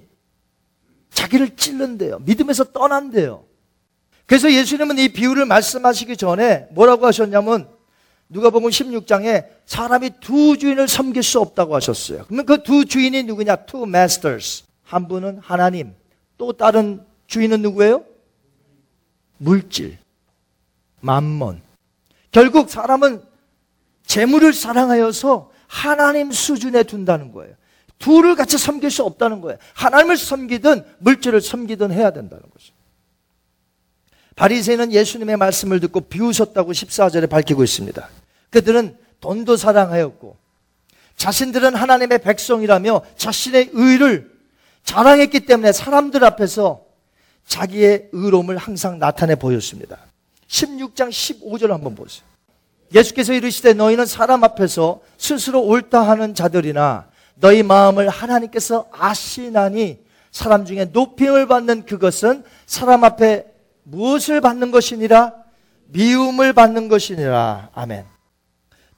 [1.11, 2.19] 자기를 찔른대요.
[2.19, 3.45] 믿음에서 떠난대요.
[4.25, 7.67] 그래서 예수님은 이 비유를 말씀하시기 전에 뭐라고 하셨냐면
[8.29, 12.25] 누가복음 16장에 사람이 두 주인을 섬길 수 없다고 하셨어요.
[12.25, 13.55] 그러면 그 두 주인이 누구냐?
[13.65, 14.63] Two masters.
[14.83, 15.93] 한 분은 하나님,
[16.37, 18.03] 또 다른 주인은 누구예요?
[19.37, 19.97] 물질,
[20.99, 21.61] 만몬.
[22.31, 23.21] 결국 사람은
[24.05, 27.55] 재물을 사랑하여서 하나님 수준에 둔다는 거예요.
[27.99, 29.57] 둘을 같이 섬길 수 없다는 거예요.
[29.75, 32.73] 하나님을 섬기든 물질을 섬기든 해야 된다는 거죠.
[34.39, 38.09] 바리새인은 예수님의 말씀을 듣고 비웃었다고 14절에 밝히고 있습니다.
[38.51, 40.37] 그들은 돈도 사랑하였고
[41.17, 44.31] 자신들은 하나님의 백성이라며 자신의 의를
[44.85, 46.85] 자랑했기 때문에 사람들 앞에서
[47.45, 49.97] 자기의 의로움을 항상 나타내 보였습니다.
[50.47, 52.23] 16장 15절 한번 보세요.
[52.95, 59.99] 예수께서 이르시되 너희는 사람 앞에서 스스로 옳다 하는 자들이나 너희 마음을 하나님께서 아시나니
[60.31, 63.48] 사람 중에 높임을 받는 그것은 사람 앞에
[63.89, 65.33] 무엇을 받는 것이니라
[65.87, 68.05] 미움을 받는 것이니라 아멘.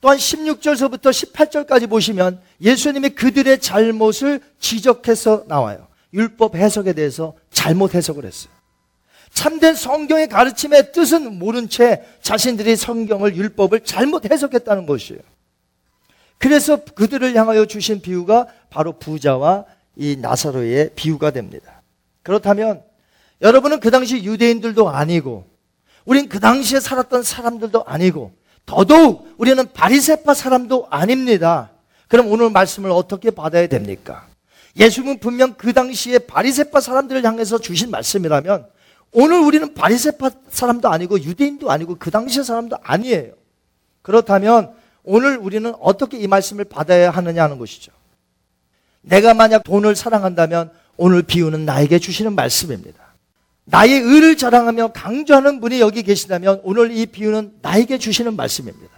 [0.00, 5.86] 또한 16절서부터 18절까지 보시면 예수님이 그들의 잘못을 지적해서 나와요.
[6.12, 8.52] 율법 해석에 대해서 잘못 해석을 했어요.
[9.32, 15.20] 참된 성경의 가르침의 뜻은 모른 채 자신들이 성경을 율법을 잘못 해석했다는 것이에요.
[16.36, 19.64] 그래서 그들을 향하여 주신 비유가 바로 부자와
[19.96, 21.82] 이 나사로의 비유가 됩니다.
[22.22, 22.82] 그렇다면
[23.42, 25.44] 여러분은 그 당시 유대인들도 아니고
[26.04, 28.32] 우린 그 당시에 살았던 사람들도 아니고
[28.64, 31.70] 더더욱 우리는 바리세파 사람도 아닙니다.
[32.08, 34.26] 그럼 오늘 말씀을 어떻게 받아야 됩니까?
[34.78, 38.66] 예수님은 분명 그 당시에 바리세파 사람들을 향해서 주신 말씀이라면
[39.12, 43.32] 오늘 우리는 바리세파 사람도 아니고 유대인도 아니고 그 당시의 사람도 아니에요.
[44.00, 44.72] 그렇다면
[45.02, 47.92] 오늘 우리는 어떻게 이 말씀을 받아야 하느냐 하는 것이죠.
[49.02, 53.11] 내가 만약 돈을 사랑한다면 오늘 비유는 나에게 주시는 말씀입니다.
[53.64, 58.90] 나의 의를 자랑하며 강조하는 분이 여기 계시다면 오늘 이 비유는 나에게 주시는 말씀입니다.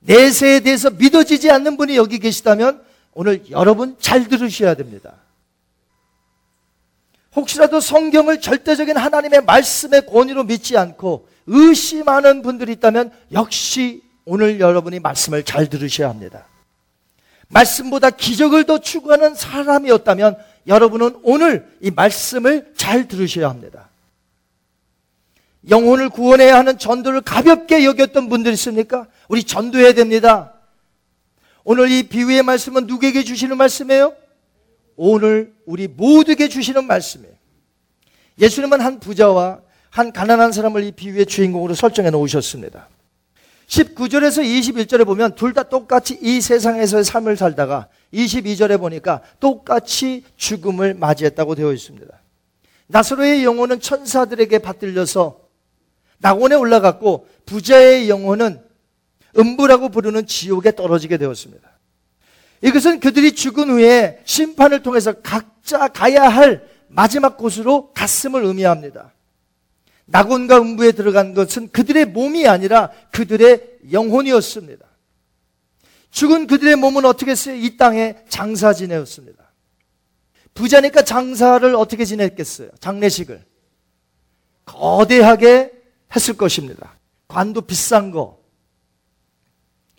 [0.00, 5.14] 내세에 대해서 믿어지지 않는 분이 여기 계시다면 오늘 여러분 잘 들으셔야 됩니다.
[7.34, 15.44] 혹시라도 성경을 절대적인 하나님의 말씀의 권위로 믿지 않고 의심하는 분들이 있다면 역시 오늘 여러분이 말씀을
[15.44, 16.46] 잘 들으셔야 합니다.
[17.48, 20.36] 말씀보다 기적을 더 추구하는 사람이었다면
[20.66, 23.88] 여러분은 오늘 이 말씀을 잘 들으셔야 합니다.
[25.68, 29.06] 영혼을 구원해야 하는 전도를 가볍게 여겼던 분들 있습니까?
[29.28, 30.52] 우리 전도해야 됩니다.
[31.64, 34.14] 오늘 이 비유의 말씀은 누구에게 주시는 말씀이에요?
[34.96, 37.34] 오늘 우리 모두에게 주시는 말씀이에요.
[38.40, 39.60] 예수님은 한 부자와
[39.90, 42.88] 한 가난한 사람을 이 비유의 주인공으로 설정해 놓으셨습니다.
[43.66, 51.54] 19절에서 21절에 보면 둘 다 똑같이 이 세상에서의 삶을 살다가 22절에 보니까 똑같이 죽음을 맞이했다고
[51.54, 52.06] 되어 있습니다.
[52.88, 55.40] 나사로의 영혼은 천사들에게 받들려서
[56.18, 58.60] 낙원에 올라갔고 부자의 영혼은
[59.38, 61.68] 음부라고 부르는 지옥에 떨어지게 되었습니다.
[62.62, 69.12] 이것은 그들이 죽은 후에 심판을 통해서 각자 가야 할 마지막 곳으로 갔음을 의미합니다.
[70.06, 74.86] 낙원과 음부에 들어간 것은 그들의 몸이 아니라 그들의 영혼이었습니다.
[76.10, 77.56] 죽은 그들의 몸은 어떻게 했어요?
[77.56, 79.52] 이 땅에 장사 지내었습니다.
[80.54, 82.70] 부자니까 장사를 어떻게 지냈겠어요?
[82.80, 83.44] 장례식을.
[84.64, 85.72] 거대하게
[86.14, 86.98] 했을 것입니다.
[87.28, 88.40] 관도 비싼 거.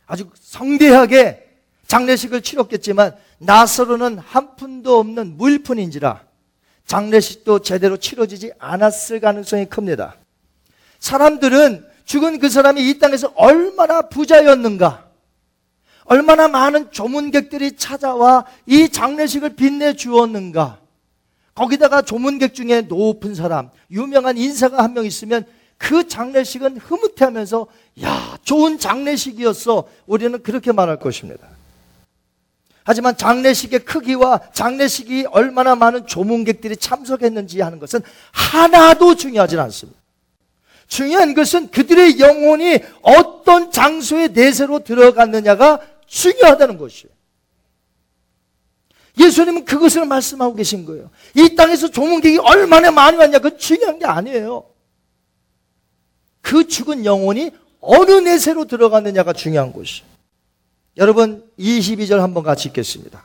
[0.05, 1.45] 아주 성대하게
[1.88, 6.27] 장례식을 치렀겠지만 나서로는 한 푼도 없는 물푼인지라
[6.88, 10.16] 장례식도 제대로 치러지지 않았을 가능성이 큽니다.
[11.00, 15.06] 사람들은 죽은 그 사람이 이 땅에서 얼마나 부자였는가,
[16.06, 20.80] 얼마나 많은 조문객들이 찾아와 이 장례식을 빛내 주었는가,
[21.54, 25.46] 거기다가 조문객 중에 높은 사람, 유명한 인사가 한 명 있으면
[25.78, 27.68] 그 장례식은 흐뭇해 하면서
[28.02, 31.48] 야 좋은 장례식이었어 우리는 그렇게 말할 것입니다.
[32.88, 38.00] 하지만 장례식의 크기와 장례식이 얼마나 많은 조문객들이 참석했는지 하는 것은
[38.32, 40.00] 하나도 중요하지 않습니다.
[40.88, 47.14] 중요한 것은 그들의 영혼이 어떤 장소의 내세로 들어갔느냐가 중요하다는 것이에요.
[49.20, 51.10] 예수님은 그것을 말씀하고 계신 거예요.
[51.36, 54.64] 이 땅에서 조문객이 얼마나 많이 왔냐, 그건 중요한 게 아니에요.
[56.40, 60.16] 그 죽은 영혼이 어느 내세로 들어갔느냐가 중요한 것이에요.
[60.98, 63.24] 여러분 22절 한번 같이 읽겠습니다.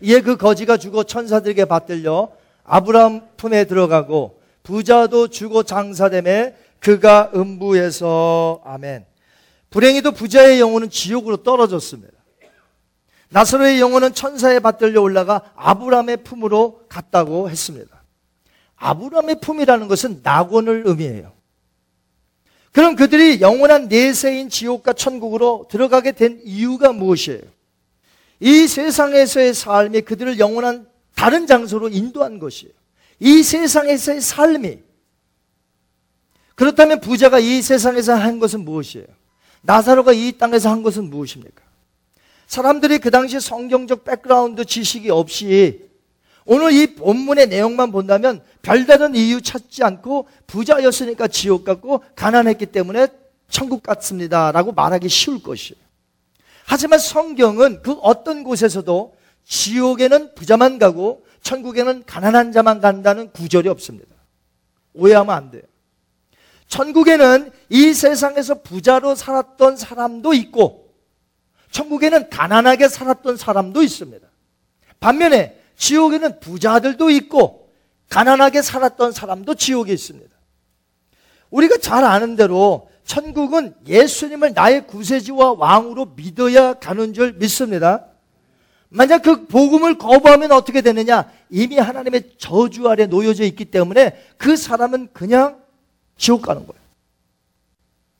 [0.00, 2.32] 이에 그 거지가 죽어 천사들에게 받들려
[2.64, 9.06] 아브라함 품에 들어가고 부자도 죽어 장사됨에 그가 음부에서 아멘.
[9.70, 12.12] 불행히도 부자의 영혼은 지옥으로 떨어졌습니다.
[13.30, 18.02] 나사로의 영혼은 천사에 받들려 올라가 아브람의 품으로 갔다고 했습니다.
[18.76, 21.32] 아브람의 품이라는 것은 낙원을 의미해요.
[22.72, 27.40] 그럼 그들이 영원한 내세인 지옥과 천국으로 들어가게 된 이유가 무엇이에요?
[28.40, 32.72] 이 세상에서의 삶이 그들을 영원한 다른 장소로 인도한 것이에요.
[33.20, 34.78] 이 세상에서의 삶이
[36.54, 39.06] 그렇다면 부자가 이 세상에서 한 것은 무엇이에요?
[39.60, 41.62] 나사로가 이 땅에서 한 것은 무엇입니까?
[42.46, 45.88] 사람들이 그 당시 성경적 백그라운드 지식이 없이
[46.44, 53.08] 오늘 이 본문의 내용만 본다면 별다른 이유 찾지 않고 부자였으니까 지옥 갔고 가난했기 때문에
[53.48, 54.50] 천국 같습니다.
[54.50, 55.80] 라고 말하기 쉬울 것이에요.
[56.64, 59.14] 하지만 성경은 그 어떤 곳에서도
[59.44, 64.08] 지옥에는 부자만 가고 천국에는 가난한 자만 간다는 구절이 없습니다.
[64.94, 65.62] 오해하면 안 돼요.
[66.68, 70.94] 천국에는 이 세상에서 부자로 살았던 사람도 있고
[71.70, 74.26] 천국에는 가난하게 살았던 사람도 있습니다.
[75.00, 77.70] 반면에 지옥에는 부자들도 있고
[78.08, 80.30] 가난하게 살았던 사람도 지옥에 있습니다.
[81.50, 88.06] 우리가 잘 아는 대로 천국은 예수님을 나의 구세주와 왕으로 믿어야 가는 줄 믿습니다.
[88.88, 91.30] 만약 그 복음을 거부하면 어떻게 되느냐?
[91.48, 95.58] 이미 하나님의 저주 아래 놓여져 있기 때문에 그 사람은 그냥
[96.18, 96.82] 지옥 가는 거예요.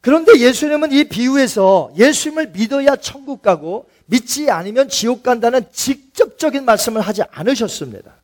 [0.01, 7.23] 그런데 예수님은 이 비유에서 예수님을 믿어야 천국 가고 믿지 않으면 지옥 간다는 직접적인 말씀을 하지
[7.31, 8.23] 않으셨습니다.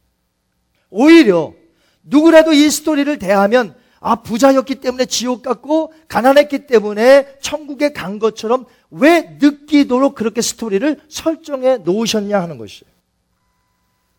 [0.91, 1.55] 오히려
[2.03, 9.37] 누구라도 이 스토리를 대하면 아, 부자였기 때문에 지옥 갔고 가난했기 때문에 천국에 간 것처럼 왜
[9.41, 12.91] 느끼도록 그렇게 스토리를 설정해 놓으셨냐 하는 것이에요.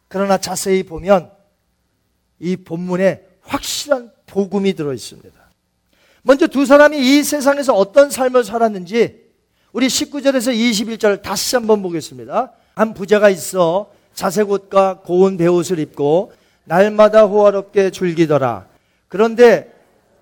[0.09, 1.31] 그러나 자세히 보면
[2.39, 5.39] 이 본문에 확실한 복음이 들어 있습니다.
[6.23, 9.28] 먼저 두 사람이 이 세상에서 어떤 삶을 살았는지
[9.71, 12.51] 우리 19절에서 21절 다시 한번 보겠습니다.
[12.75, 16.33] 한 부자가 있어 자색 옷과 고운 배옷을 입고
[16.65, 18.65] 날마다 호화롭게 즐기더라.
[19.07, 19.73] 그런데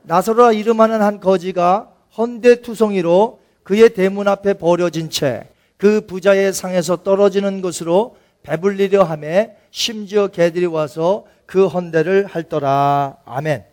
[0.04, 8.18] 나서라 이름하는 한 거지가 헌대투성이로 그의 대문 앞에 버려진 채 그 부자의 상에서 떨어지는 것으로
[8.44, 13.18] 배불리려 함에 심지어 개들이 와서 그 헌대를 할더라.
[13.26, 13.64] 아멘.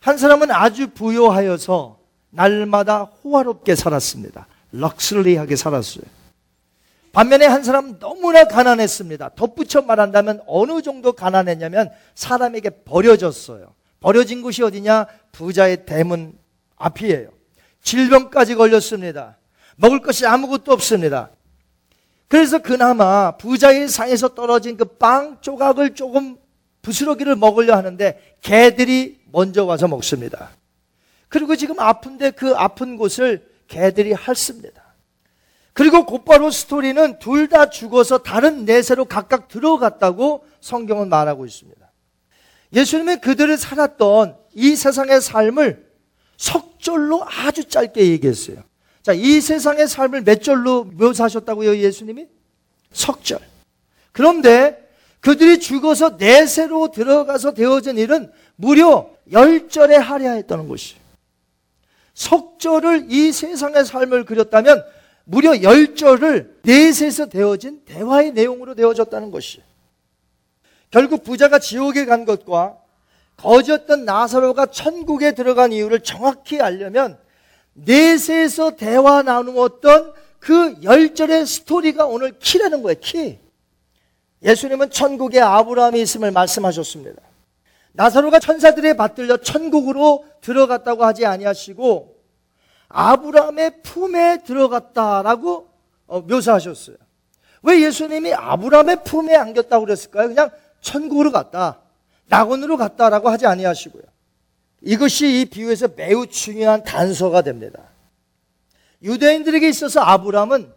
[0.00, 1.98] 한 사람은 아주 부요하여서
[2.30, 4.46] 날마다 호화롭게 살았습니다.
[4.72, 6.04] 럭슬리하게 살았어요.
[7.12, 9.30] 반면에 한 사람은 너무나 가난했습니다.
[9.36, 13.74] 덧붙여 말한다면 어느 정도 가난했냐면 사람에게 버려졌어요.
[14.00, 15.06] 버려진 곳이 어디냐?
[15.32, 16.38] 부자의 대문
[16.76, 17.30] 앞이에요.
[17.82, 19.38] 질병까지 걸렸습니다.
[19.76, 21.30] 먹을 것이 아무것도 없습니다.
[22.28, 26.36] 그래서 그나마 부자의 상에서 떨어진 그 빵 조각을 조금
[26.82, 30.50] 부스러기를 먹으려 하는데 개들이 먼저 와서 먹습니다.
[31.28, 34.84] 그리고 지금 아픈데 그 아픈 곳을 개들이 핥습니다.
[35.72, 41.92] 그리고 곧바로 스토리는 둘 다 죽어서 다른 내세로 각각 들어갔다고 성경은 말하고 있습니다.
[42.72, 45.86] 예수님은 그들을 살았던 이 세상의 삶을
[46.36, 48.56] 석절로 아주 짧게 얘기했어요.
[49.02, 52.26] 자, 이 세상의 삶을 몇 절로 묘사하셨다고요, 예수님이?
[52.92, 53.38] 석절.
[54.12, 54.88] 그런데
[55.20, 60.96] 그들이 죽어서 내세로 들어가서 되어진 일은 무려 열절에 하려했다는 것이.
[62.16, 64.82] 석절을 이 세상의 삶을 그렸다면
[65.24, 69.62] 무려 열절을 내세에서 되어진 대화의 내용으로 되어졌다는 것이.
[70.90, 72.78] 결국 부자가 지옥에 간 것과
[73.36, 77.18] 거지였던 나사로가 천국에 들어간 이유를 정확히 알려면
[77.74, 83.38] 내세에서 대화 나누었던 그 열절의 스토리가 오늘 키라는 거예요, 키.
[84.42, 87.25] 예수님은 천국에 아브라함이 있음을 말씀하셨습니다.
[87.96, 92.14] 나사로가 천사들에 받들려 천국으로 들어갔다고 하지 아니하시고
[92.88, 95.68] 아브라함의 품에 들어갔다라고
[96.06, 96.96] 어, 묘사하셨어요.
[97.62, 100.28] 왜 예수님이 아브라함의 품에 안겼다고 그랬을까요?
[100.28, 101.80] 그냥 천국으로 갔다.
[102.28, 104.02] 낙원으로 갔다라고 하지 아니하시고요.
[104.82, 107.82] 이것이 이 비유에서 매우 중요한 단서가 됩니다.
[109.02, 110.70] 유대인들에게 있어서 아브라함은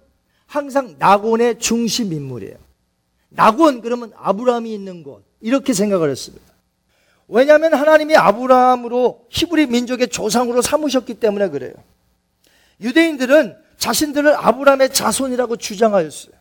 [0.46, 2.58] 항상 낙원의 중심 인물이에요.
[3.30, 6.49] 낙원 그러면 아브라함이 있는 곳 이렇게 생각을 했습니다.
[7.30, 11.74] 왜냐하면 하나님이 아브라함으로 히브리 민족의 조상으로 삼으셨기 때문에 그래요.
[12.82, 16.34] 유대인들은 자신들을 아브라함의 자손이라고 주장하였어요.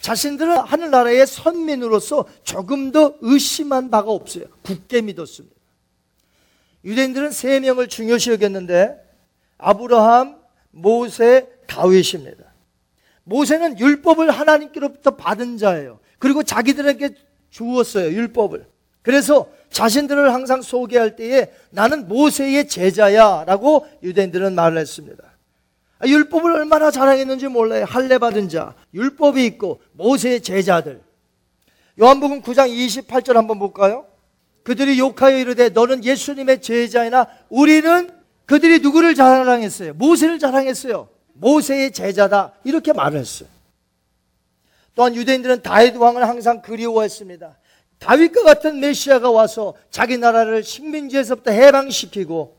[0.00, 4.44] 자신들은 하늘나라의 선민으로서 조금 더 의심한 바가 없어요.
[4.62, 5.54] 굳게 믿었습니다.
[6.84, 8.96] 유대인들은 세 명을 중요시 여겼는데
[9.58, 10.36] 아브라함,
[10.72, 12.44] 모세, 다윗입니다.
[13.24, 16.00] 모세는 율법을 하나님께로부터 받은 자예요.
[16.18, 17.14] 그리고 자기들에게
[17.50, 18.66] 주었어요, 율법을.
[19.02, 25.22] 그래서 자신들을 항상 소개할 때에 나는 모세의 제자야 라고 유대인들은 말을 했습니다.
[25.98, 27.84] 아, 율법을 얼마나 자랑했는지 몰라요.
[27.86, 31.00] 할례 받은 자, 율법이 있고 모세의 제자들.
[32.00, 34.06] 요한복음 9장 28절 한번 볼까요?
[34.62, 38.10] 그들이 욕하여 이르되 너는 예수님의 제자이나 우리는
[38.44, 39.94] 그들이 누구를 자랑했어요?
[39.94, 41.08] 모세를 자랑했어요.
[41.34, 42.52] 모세의 제자다.
[42.64, 43.48] 이렇게 말을 했어요.
[44.94, 47.56] 또한 유대인들은 다윗 왕을 항상 그리워했습니다.
[47.98, 52.56] 다윗과 같은 메시아가 와서 자기 나라를 식민지에서부터 해방시키고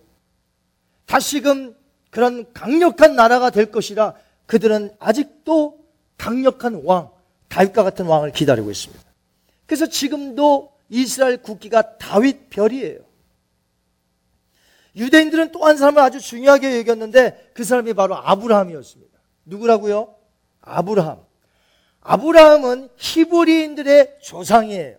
[1.05, 1.75] 다시금
[2.09, 4.15] 그런 강력한 나라가 될 것이라
[4.45, 5.79] 그들은 아직도
[6.17, 7.11] 강력한 왕,
[7.49, 9.03] 다윗과 같은 왕을 기다리고 있습니다.
[9.65, 12.99] 그래서 지금도 이스라엘 국기가 다윗 별이에요.
[14.95, 19.19] 유대인들은 또 한 사람을 아주 중요하게 여겼는데 그 사람이 바로 아브라함이었습니다.
[19.45, 20.15] 누구라고요?
[20.61, 21.19] 아브라함.
[22.01, 24.97] 아브라함은 히브리인들의 조상이에요.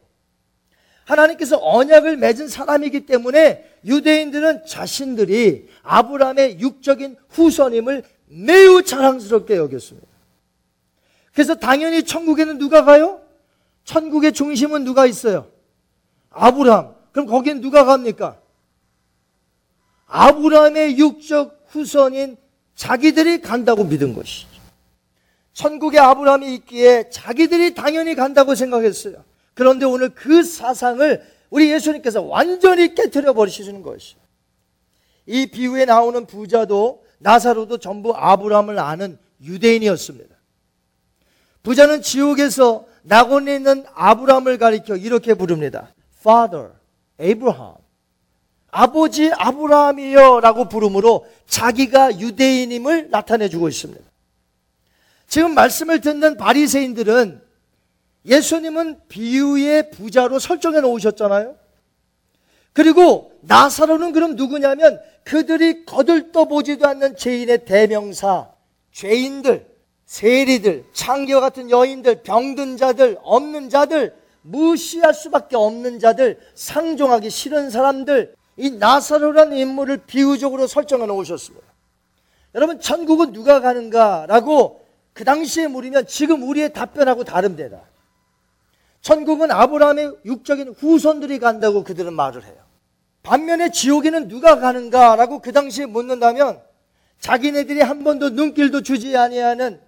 [1.09, 10.07] 하나님께서 언약을 맺은 사람이기 때문에 유대인들은 자신들이 아브라함의 육적인 후손임을 매우 자랑스럽게 여겼습니다.
[11.33, 13.23] 그래서 당연히 천국에는 누가 가요?
[13.85, 15.51] 천국의 중심은 누가 있어요?
[16.31, 16.95] 아브라함.
[17.13, 18.39] 그럼 거기는 누가 갑니까?
[20.07, 22.37] 아브라함의 육적 후손인
[22.75, 24.49] 자기들이 간다고 믿은 것이죠.
[25.55, 29.25] 천국에 아브라함이 있기에 자기들이 당연히 간다고 생각했어요.
[29.59, 34.21] 그런데 오늘 그 사상을 우리 예수님께서 완전히 깨뜨려 버리시는 것이요.
[35.27, 40.33] 이 비유에 나오는 부자도 나사로도 전부 아브라함을 아는 유대인이었습니다.
[41.65, 45.93] 부자는 지옥에서 낙원에 있는 아브라함을 가리켜 이렇게 부릅니다.
[46.21, 46.75] Father,
[47.21, 47.75] Abraham.
[48.71, 54.05] 아버지 아브라함이요 라고 부르므로 자기가 유대인임을 나타내 주고 있습니다.
[55.27, 57.48] 지금 말씀을 듣는 바리새인들은
[58.25, 61.57] 예수님은 비유의 부자로 설정해 놓으셨잖아요.
[62.73, 68.51] 그리고 나사로는 그럼 누구냐면 그들이 거들떠 보지도 않는 죄인의 대명사,
[68.93, 69.67] 죄인들,
[70.07, 78.35] 세리들, 창기와 같은 여인들, 병든 자들, 없는 자들, 무시할 수밖에 없는 자들, 상종하기 싫은 사람들,
[78.57, 81.67] 이 나사로라는 인물을 비유적으로 설정해 놓으셨습니다.
[82.55, 87.81] 여러분, 천국은 누가 가는가라고 그 당시에 물으면 지금 우리의 답변하고 다릅니다.
[89.09, 92.57] 천국은 아브라함의 육적인 후손들이 간다고 그들은 말을 해요.
[93.23, 96.61] 반면에 지옥에는 누가 가는가라고 그 당시에 묻는다면
[97.19, 99.81] 자기네들이 한 번도 눈길도 주지 아니하는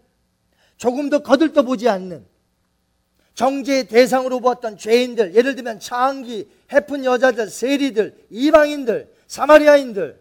[0.79, 2.25] 조금도 거들떠 보지 않는
[3.35, 10.18] 정죄의 대상으로 보았던 죄인들, 예를 들면 창기, 해픈 여자들, 세리들, 이방인들, 사마리아인들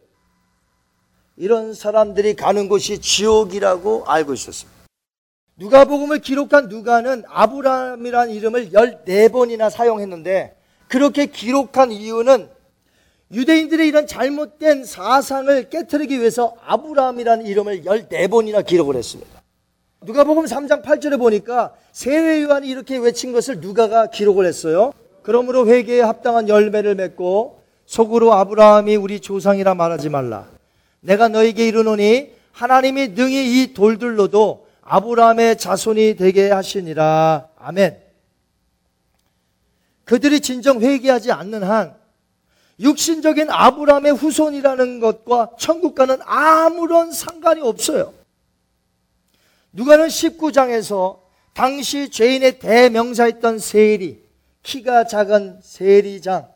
[1.38, 4.79] 이런 사람들이 가는 곳이 지옥이라고 알고 있었습니다.
[5.60, 10.56] 누가복음을 기록한 누가는 아브라함이라는 이름을 14번이나 사용했는데
[10.88, 12.48] 그렇게 기록한 이유는
[13.34, 19.42] 유대인들의 이런 잘못된 사상을 깨뜨리기 위해서 아브라함이라는 이름을 14번이나 기록을 했습니다.
[20.02, 24.94] 누가복음 3장 8절에 보니까 세례 요한이 이렇게 외친 것을 누가가 기록을 했어요.
[25.24, 30.48] 그러므로 회개에 합당한 열매를 맺고 속으로 아브라함이 우리 조상이라 말하지 말라.
[31.02, 37.50] 내가 너에게 이르노니 하나님이 능히 이 돌들로도 아브라함의 자손이 되게 하시니라.
[37.58, 38.02] 아멘.
[40.04, 41.96] 그들이 진정 회개하지 않는 한
[42.80, 48.14] 육신적인 아브라함의 후손이라는 것과 천국과는 아무런 상관이 없어요.
[49.74, 51.20] 누가는 19장에서
[51.54, 54.24] 당시 죄인의 대명사였던 세리,
[54.64, 56.48] 키가 작은 세리장,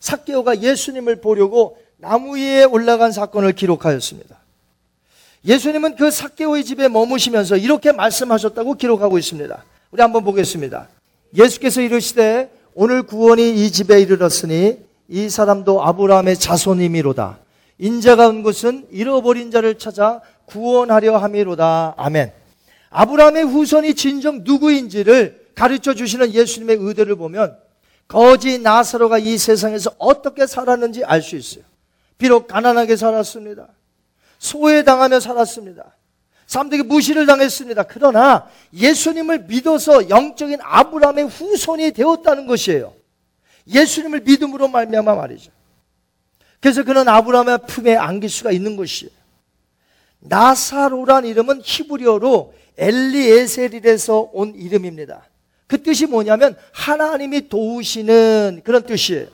[0.00, 4.41] 사개오가 예수님을 보려고 나무 위에 올라간 사건을 기록하였습니다.
[5.44, 9.64] 예수님은 그 사개오의 집에 머무시면서 이렇게 말씀하셨다고 기록하고 있습니다.
[9.90, 10.88] 우리 한번 보겠습니다.
[11.36, 14.78] 예수께서 이르시되 오늘 구원이 이 집에 이르렀으니
[15.08, 17.38] 이 사람도 아브라함의 자손이미로다.
[17.78, 21.94] 인자가 온 것은 잃어버린 자를 찾아 구원하려 함이로다.
[21.96, 22.32] 아멘.
[22.90, 27.56] 아브라함의 후손이 진정 누구인지를 가르쳐 주시는 예수님의 의도를 보면
[28.06, 31.64] 거지 나사로가 이 세상에서 어떻게 살았는지 알 수 있어요.
[32.18, 33.68] 비록 가난하게 살았습니다.
[34.42, 35.96] 소외당하며 살았습니다.
[36.48, 37.84] 사람들에게 무시를 당했습니다.
[37.84, 42.92] 그러나 예수님을 믿어서 영적인 아브라함의 후손이 되었다는 것이에요.
[43.68, 45.52] 예수님을 믿음으로 말미암아 말이죠.
[46.60, 49.12] 그래서 그는 아브라함의 품에 안길 수가 있는 것이에요.
[50.18, 55.22] 나사로란 이름은 히브리어로 엘리에셀이에서 온 이름입니다.
[55.68, 59.28] 그 뜻이 뭐냐면 하나님이 도우시는 그런 뜻이에요.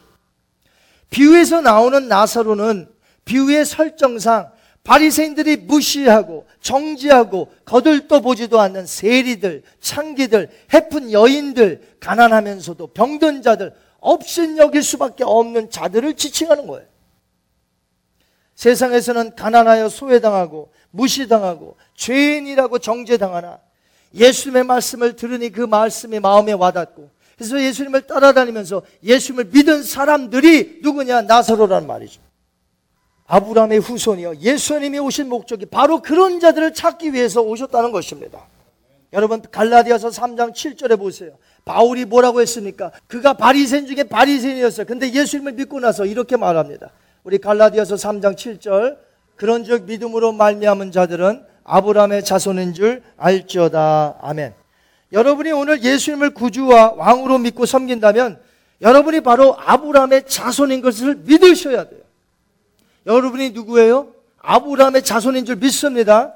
[1.09, 2.89] 비유에서 나오는 나사로는
[3.25, 4.51] 비유의 설정상
[4.89, 15.25] 바리새인들이 무시하고 정지하고 거들떠 보지도 않는 세리들, 창기들, 해픈 여인들, 가난하면서도 병든 자들, 업신여길 수밖에
[15.25, 16.87] 없는 자들을 지칭하는 거예요.
[18.55, 23.61] 세상에서는 가난하여 소외당하고 무시당하고 죄인이라고 정죄당하나
[24.15, 31.87] 예수님의 말씀을 들으니 그 말씀이 마음에 와닿고 그래서 예수님을 따라다니면서 예수님을 믿은 사람들이 누구냐 나사로란
[31.87, 32.28] 말이죠.
[33.29, 34.37] 아브라함의 후손이요.
[34.41, 38.41] 예수님이 오신 목적이 바로 그런 자들을 찾기 위해서 오셨다는 것입니다.
[39.13, 41.33] 여러분 갈라디아서 3장 7절에 보세요.
[41.65, 42.91] 바울이 뭐라고 했습니까?
[43.07, 44.87] 그가 바리새인 중에 바리새인이었어요.
[44.87, 46.91] 근데 예수님을 믿고 나서 이렇게 말합니다.
[47.23, 48.97] 우리 갈라디아서 3장 7절
[49.37, 54.19] 그런즉 믿음으로 말미암은 자들은 아브라함의 자손인 줄 알지어다.
[54.23, 54.55] 아멘.
[55.13, 58.41] 여러분이 오늘 예수님을 구주와 왕으로 믿고 섬긴다면
[58.81, 62.08] 여러분이 바로 아브라함의 자손인 것을 믿으셔야 돼요.
[63.09, 64.13] 여러분이 누구예요?
[64.39, 66.35] 아브라함의 자손인 줄 믿습니다.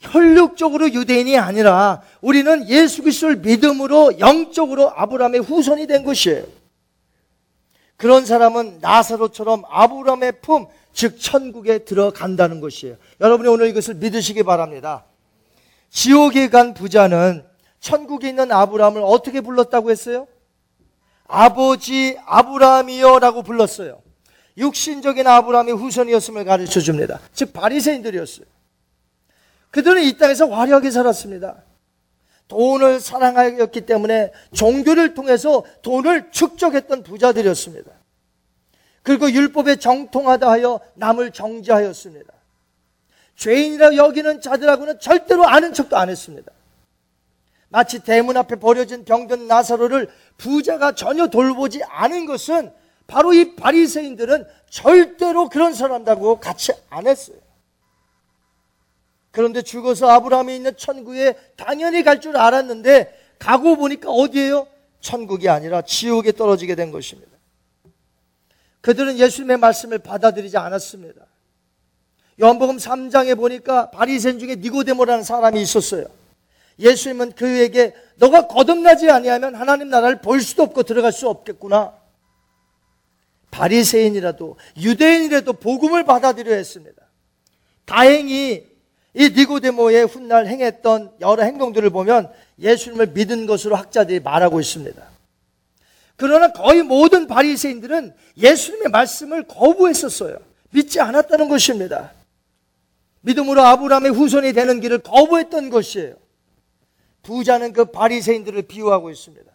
[0.00, 6.44] 혈육적으로 유대인이 아니라 우리는 예수 그리스도를 믿음으로 영적으로 아브라함의 후손이 된 것이에요.
[7.96, 12.96] 그런 사람은 나사로처럼 아브라함의 품, 즉 천국에 들어간다는 것이에요.
[13.20, 15.04] 여러분이 오늘 이것을 믿으시기 바랍니다.
[15.88, 17.44] 지옥에 간 부자는
[17.78, 20.26] 천국에 있는 아브라함을 어떻게 불렀다고 했어요?
[21.26, 24.03] 아버지 아브라함이여라고 불렀어요.
[24.56, 27.20] 육신적인 아브라함의 후손이었음을 가르쳐 줍니다.
[27.32, 28.46] 즉 바리새인들이었어요.
[29.70, 31.62] 그들은 이 땅에서 화려하게 살았습니다.
[32.46, 37.90] 돈을 사랑하였기 때문에 종교를 통해서 돈을 축적했던 부자들이었습니다.
[39.02, 42.32] 그리고 율법에 정통하다 하여 남을 정죄하였습니다.
[43.36, 46.52] 죄인이라 여기는 자들하고는 절대로 아는 척도 안 했습니다.
[47.68, 52.72] 마치 대문 앞에 버려진 병든 나사로를 부자가 전혀 돌보지 않은 것은
[53.06, 57.36] 바로 이 바리새인들은 절대로 그런 사람들하고 같이 안 했어요.
[59.30, 64.66] 그런데 죽어서 아브라함이 있는 천국에 당연히 갈 줄 알았는데 가고 보니까 어디에요?
[65.00, 67.30] 천국이 아니라 지옥에 떨어지게 된 것입니다.
[68.80, 71.26] 그들은 예수님의 말씀을 받아들이지 않았습니다.
[72.40, 76.06] 요한복음 3장에 보니까 바리새인 중에 니고데모라는 사람이 있었어요.
[76.78, 81.92] 예수님은 그에게 너가 거듭나지 아니하면 하나님 나라를 볼 수도 없고 들어갈 수 없겠구나.
[83.54, 87.02] 바리새인이라도 유대인이라도 복음을 받아들여야 했습니다.
[87.84, 88.66] 다행히
[89.14, 95.00] 이 니고데모의 훗날 행했던 여러 행동들을 보면 예수님을 믿은 것으로 학자들이 말하고 있습니다.
[96.16, 100.38] 그러나 거의 모든 바리새인들은 예수님의 말씀을 거부했었어요.
[100.70, 102.12] 믿지 않았다는 것입니다.
[103.20, 106.16] 믿음으로 아브라함의 후손이 되는 길을 거부했던 것이에요.
[107.22, 109.53] 부자는 그 바리새인들을 비유하고 있습니다.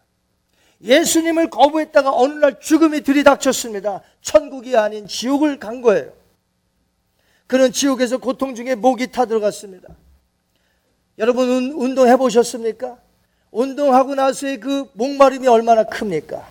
[0.81, 4.01] 예수님을 거부했다가 어느 날 죽음이 들이닥쳤습니다.
[4.21, 6.13] 천국이 아닌 지옥을 간 거예요.
[7.47, 9.89] 그는 지옥에서 고통 중에 목이 타들어갔습니다.
[11.17, 12.97] 여러분 운동해 보셨습니까?
[13.51, 16.47] 운동하고 나서의 그 목마름이 얼마나 큽니까?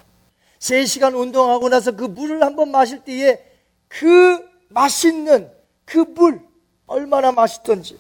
[0.59, 3.43] 3시간 운동하고 나서 그 물을 한번 마실 때에
[3.89, 5.51] 그 맛있는
[5.85, 6.49] 그 물
[6.89, 7.99] 얼마나 맛있던지.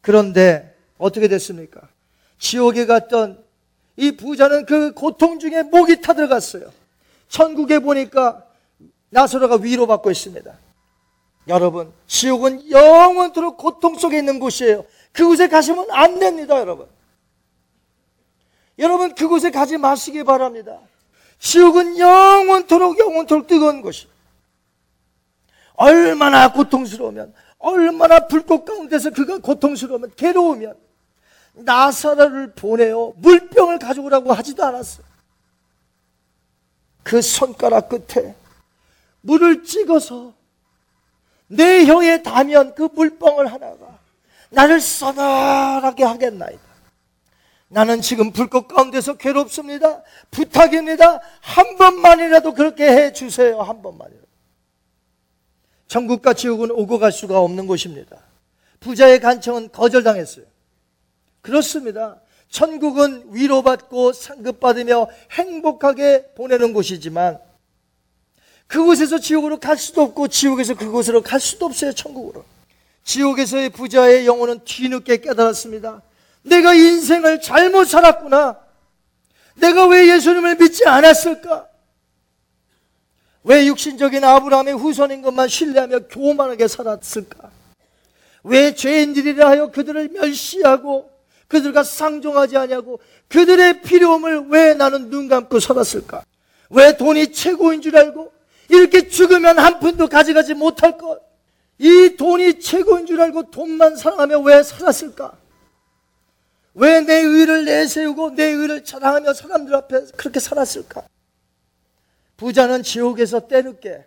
[0.00, 1.80] 그런데 어떻게 됐습니까?
[2.38, 3.42] 지옥에 갔던
[3.98, 6.70] 이 부자는 그 고통 중에 목이 타들어갔어요.
[7.28, 8.44] 천국에 보니까
[9.10, 10.54] 나사로가 위로받고 있습니다.
[11.48, 14.84] 여러분, 지옥은 영원토록 고통 속에 있는 곳이에요.
[15.12, 16.86] 그곳에 가시면 안 됩니다, 여러분.
[18.78, 20.78] 여러분, 그곳에 가지 마시기 바랍니다.
[21.40, 24.06] 지옥은 영원토록 영원토록 뜨거운 곳이.
[25.74, 30.87] 얼마나 고통스러우면, 얼마나 불꽃 가운데서 그가 고통스러우면, 괴로우면,
[31.64, 35.06] 나사라를 보내어 물병을 가져오라고 하지도 않았어요.
[37.02, 38.34] 그 손가락 끝에
[39.20, 40.34] 물을 찍어서
[41.46, 43.98] 내 혀에 닿으면 그 물방울 하나가
[44.50, 46.68] 나를 서늘하게 하겠나이다.
[47.68, 50.02] 나는 지금 불꽃 가운데서 괴롭습니다.
[50.30, 51.20] 부탁입니다.
[51.40, 53.60] 한 번만이라도 그렇게 해 주세요.
[53.60, 54.26] 한 번만이라도.
[55.86, 58.18] 천국과 지옥은 오고 갈 수가 없는 곳입니다.
[58.80, 60.46] 부자의 간청은 거절당했어요.
[61.40, 62.20] 그렇습니다.
[62.50, 67.38] 천국은 위로받고 상급받으며 행복하게 보내는 곳이지만
[68.66, 71.92] 그곳에서 지옥으로 갈 수도 없고 지옥에서 그곳으로 갈 수도 없어요.
[71.92, 72.44] 천국으로.
[73.04, 76.02] 지옥에서의 부자의 영혼은 뒤늦게 깨달았습니다.
[76.42, 78.58] 내가 인생을 잘못 살았구나.
[79.56, 81.66] 내가 왜 예수님을 믿지 않았을까?
[83.44, 87.50] 왜 육신적인 아브라함의 후손인 것만 신뢰하며 교만하게 살았을까?
[88.44, 91.10] 왜 죄인들이라 하여 그들을 멸시하고
[91.48, 96.24] 그들과 상종하지 아니하고 그들의 필요함을 왜 나는 눈 감고 살았을까?
[96.70, 98.32] 왜 돈이 최고인 줄 알고
[98.68, 101.20] 이렇게 죽으면 한 푼도 가져가지 못할 것.
[101.78, 105.32] 이 돈이 최고인 줄 알고 돈만 사랑하며 왜 살았을까?
[106.74, 111.02] 왜 내 의를 내세우고 내 의를 자랑하며 사람들 앞에 그렇게 살았을까?
[112.36, 114.04] 부자는 지옥에서 때늦게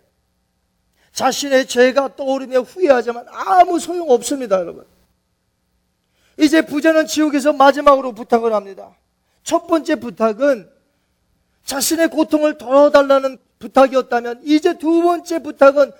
[1.12, 4.86] 자신의 죄가 떠오르며 후회하지만 아무 소용 없습니다, 여러분.
[6.42, 8.96] 이제 부자는 지옥에서 마지막으로 부탁을 합니다.
[9.44, 10.68] 첫 번째 부탁은
[11.64, 15.92] 자신의 고통을 덜어달라는 부탁이었다면 이제 두 번째 부탁은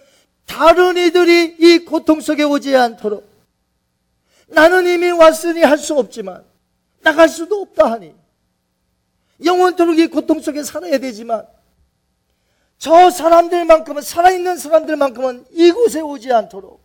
[0.47, 3.31] 다른 이들이 이 고통 속에 오지 않도록
[4.49, 6.45] 나는 이미 왔으니 할 수 없지만
[7.03, 8.13] 나갈 수도 없다 하니
[9.45, 11.47] 영원토록 이 고통 속에 살아야 되지만
[12.79, 16.81] 저 사람들만큼은 살아있는 사람들만큼은 이곳에 오지 않도록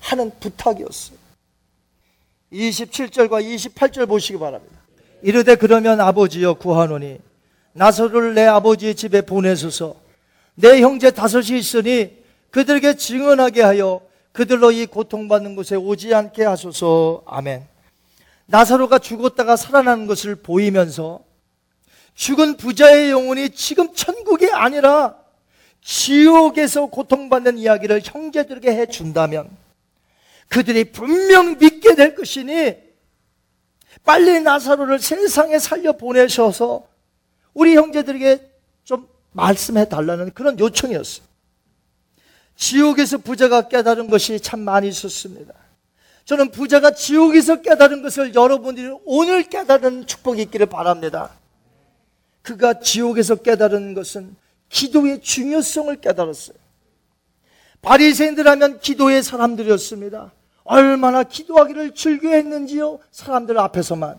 [0.00, 1.18] 하는 부탁이었어요.
[2.52, 4.80] 27절과 28절 보시기 바랍니다.
[5.22, 7.18] 이르되 그러면 아버지여 구하노니
[7.72, 9.96] 나서를 내 아버지의 집에 보내소서.
[10.54, 17.22] 내 형제 다섯이 있으니 그들에게 증언하게 하여 그들로 이 고통받는 곳에 오지 않게 하소서.
[17.26, 17.66] 아멘.
[18.46, 21.20] 나사로가 죽었다가 살아나는 것을 보이면서
[22.14, 25.16] 죽은 부자의 영혼이 지금 천국이 아니라
[25.80, 29.48] 지옥에서 고통받는 이야기를 형제들에게 해준다면
[30.48, 32.76] 그들이 분명 믿게 될 것이니
[34.04, 36.86] 빨리 나사로를 세상에 살려 보내셔서
[37.54, 38.50] 우리 형제들에게
[38.84, 41.26] 좀 말씀해 달라는 그런 요청이었어요.
[42.56, 45.54] 지옥에서 부자가 깨달은 것이 참 많이 있었습니다.
[46.24, 51.30] 저는 부자가 지옥에서 깨달은 것을 여러분들이 오늘 깨달은 축복이 있기를 바랍니다.
[52.42, 54.36] 그가 지옥에서 깨달은 것은
[54.68, 56.56] 기도의 중요성을 깨달았어요.
[57.82, 60.32] 바리새인들 하면 기도의 사람들이었습니다.
[60.64, 63.00] 얼마나 기도하기를 즐겨했는지요.
[63.10, 64.18] 사람들 앞에서만.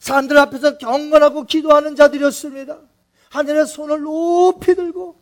[0.00, 2.78] 사람들 앞에서 경건하고 기도하는 자들이었습니다.
[3.30, 5.16] 하늘에 손을 높이 들고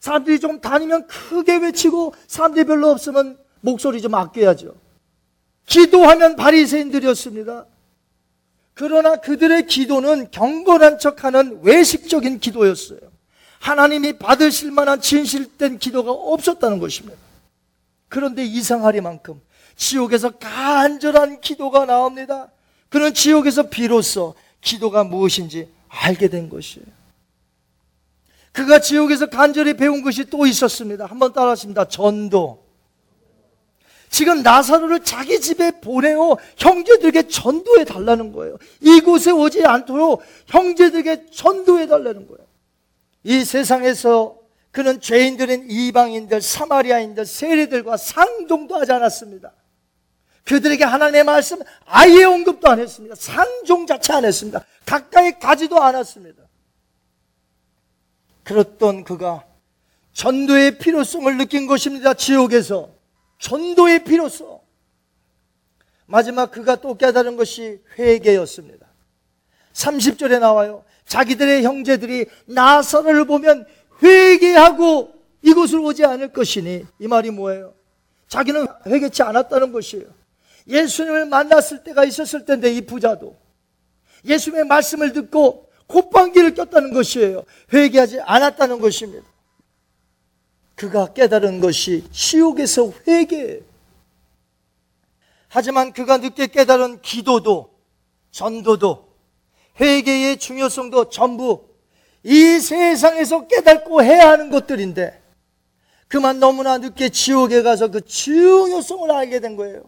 [0.00, 4.74] 사람들이 좀 다니면 크게 외치고 사람들이 별로 없으면 목소리 좀 아껴야죠.
[5.66, 7.66] 기도하면 바리새인들이었습니다.
[8.72, 13.13] 그러나 그들의 기도는 경건한 척하는 외식적인 기도였어요.
[13.64, 17.16] 하나님이 받으실 만한 진실된 기도가 없었다는 것입니다.
[18.10, 19.40] 그런데 이상하리만큼
[19.74, 22.50] 지옥에서 간절한 기도가 나옵니다.
[22.90, 26.86] 그는 지옥에서 비로소 기도가 무엇인지 알게 된 것이에요.
[28.52, 31.06] 그가 지옥에서 간절히 배운 것이 또 있었습니다.
[31.06, 31.88] 한번 따라하십니다.
[31.88, 32.62] 전도.
[34.10, 38.58] 지금 나사로를 자기 집에 보내어 형제들에게 전도해 달라는 거예요.
[38.82, 42.53] 이곳에 오지 않도록 형제들에게 전도해 달라는 거예요.
[43.24, 44.38] 이 세상에서
[44.70, 49.52] 그는 죄인들인 이방인들, 사마리아인들, 세리들과 상종도 하지 않았습니다.
[50.44, 53.14] 그들에게 하나님의 말씀 아예 언급도 안 했습니다.
[53.14, 54.64] 상종 자체 안 했습니다.
[54.84, 56.42] 가까이 가지도 않았습니다.
[58.42, 59.46] 그렇던 그가
[60.12, 62.14] 전도의 필요성을 느낀 것입니다.
[62.14, 62.90] 지옥에서.
[63.38, 64.60] 전도의 필요성.
[66.06, 68.86] 마지막 그가 또 깨달은 것이 회개였습니다.
[69.72, 70.84] 30절에 나와요.
[71.06, 73.66] 자기들의 형제들이 나사로를 보면
[74.02, 77.74] 회개하고 이곳을 오지 않을 것이니 이 말이 뭐예요?
[78.28, 80.06] 자기는 회개치 않았다는 것이에요.
[80.66, 83.36] 예수님을 만났을 때가 있었을 텐데 이 부자도
[84.24, 87.44] 예수님의 말씀을 듣고 콧방귀를 꼈다는 것이에요.
[87.72, 89.26] 회개하지 않았다는 것입니다.
[90.74, 93.60] 그가 깨달은 것이 지옥에서 회개.
[95.48, 97.72] 하지만 그가 늦게 깨달은 기도도,
[98.32, 99.13] 전도도,
[99.80, 101.68] 회개의 중요성도 전부
[102.22, 105.22] 이 세상에서 깨닫고 해야 하는 것들인데,
[106.08, 109.82] 그만 너무나 늦게 지옥에 가서 그 중요성을 알게 된 거예요.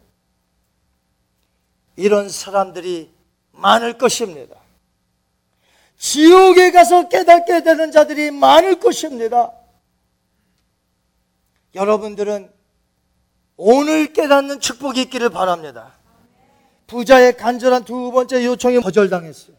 [1.96, 3.10] 이런 사람들이
[3.52, 4.56] 많을 것입니다.
[5.98, 9.52] 지옥에 가서 깨닫게 되는 자들이 많을 것입니다.
[11.74, 12.50] 여러분들은
[13.56, 15.94] 오늘 깨닫는 축복이 있기를 바랍니다.
[16.86, 19.56] 부자의 간절한 두 번째 요청이 거절당했어요.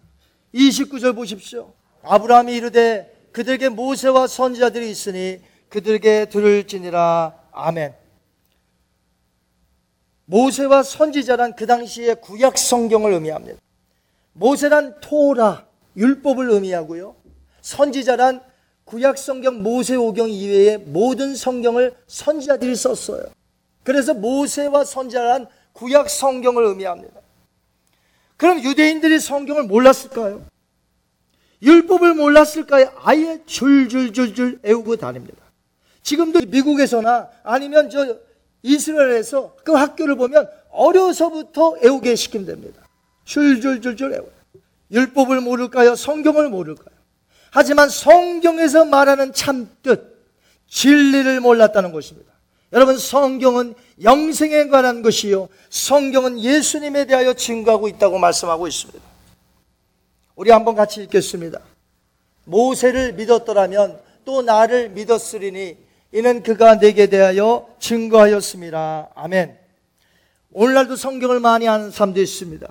[0.54, 1.74] 29절 보십시오.
[2.04, 5.39] 아브라함이 이르되 그들에게 모세와 선지자들이 있으니
[5.70, 7.34] 그들에게 들을지니라.
[7.52, 7.93] 아멘.
[10.26, 13.60] 모세와 선지자란 그 당시에 구약 성경을 의미합니다.
[14.34, 17.16] 모세란 토라, 율법을 의미하고요.
[17.62, 18.41] 선지자란
[18.86, 23.26] 구약 성경 모세오경 이외의 모든 성경을 선지자들이 썼어요.
[23.84, 27.20] 그래서 모세와 선지자란 구약 성경을 의미합니다.
[28.38, 30.46] 그럼 유대인들이 성경을 몰랐을까요?
[31.62, 32.92] 율법을 몰랐을까요?
[33.04, 35.44] 아예 줄줄줄줄 애우고 다닙니다.
[36.04, 38.18] 지금도 미국에서나 아니면 저
[38.62, 42.84] 이스라엘에서 그 학교를 보면 어려서부터 애우게 시킨답니다.
[43.26, 44.32] 줄줄줄줄 애워요.
[44.92, 45.96] 율법을 모를까요?
[45.96, 46.96] 성경을 모를까요?
[47.52, 50.16] 하지만 성경에서 말하는 참뜻,
[50.68, 52.32] 진리를 몰랐다는 것입니다.
[52.74, 55.47] 여러분, 성경은 영생에 관한 것이요.
[55.70, 58.99] 성경은 예수님에 대하여 증거하고 있다고 말씀하고 있습니다.
[60.36, 61.59] 우리 한번 같이 읽겠습니다.
[62.43, 65.78] 모세를 믿었더라면 또 나를 믿었으리니
[66.11, 69.11] 이는 그가 내게 대하여 증거하였습니다.
[69.15, 69.57] 아멘.
[70.51, 72.68] 오늘날도 성경을 많이 아는 사람도 있습니다.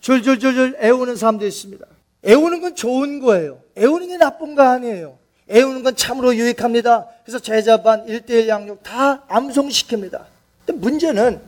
[0.00, 1.84] 줄줄줄줄 애우는 사람도 있습니다.
[2.24, 3.60] 애우는 건 좋은 거예요.
[3.76, 5.18] 애우는 게 나쁜 거 아니에요.
[5.50, 7.06] 애우는 건 참으로 유익합니다.
[7.24, 10.24] 그래서 제자반, 일대일 양육 다 암송시킵니다.
[10.66, 11.40] 근데 문제는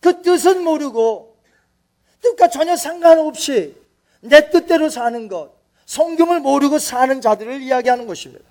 [0.00, 1.36] 그 뜻은 모르고
[2.20, 3.74] 뜻과 전혀 상관없이
[4.20, 5.52] 내 뜻대로 사는 것,
[5.86, 8.44] 성경을 모르고 사는 자들을 이야기하는 것입니다.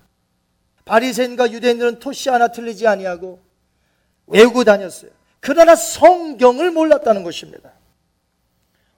[0.86, 3.40] 바리새인과 유대인들은 토시 하나 틀리지 아니하고
[4.28, 5.12] 외우고 다녔어요.
[5.40, 7.72] 그러나 성경을 몰랐다는 것입니다.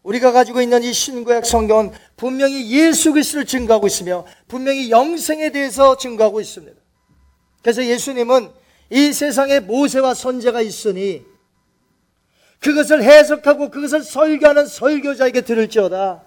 [0.04, 6.42] 우리가 가지고 있는 이 신구약 성경은 분명히 예수 그리스도를 증거하고 있으며 분명히 영생에 대해서 증거하고
[6.42, 6.78] 있습니다.
[7.62, 8.52] 그래서 예수님은
[8.90, 11.24] 이 세상에 모세와 선제가 있으니
[12.60, 16.24] 그것을 해석하고 그것을 설교하는 설교자에게 들을지어다.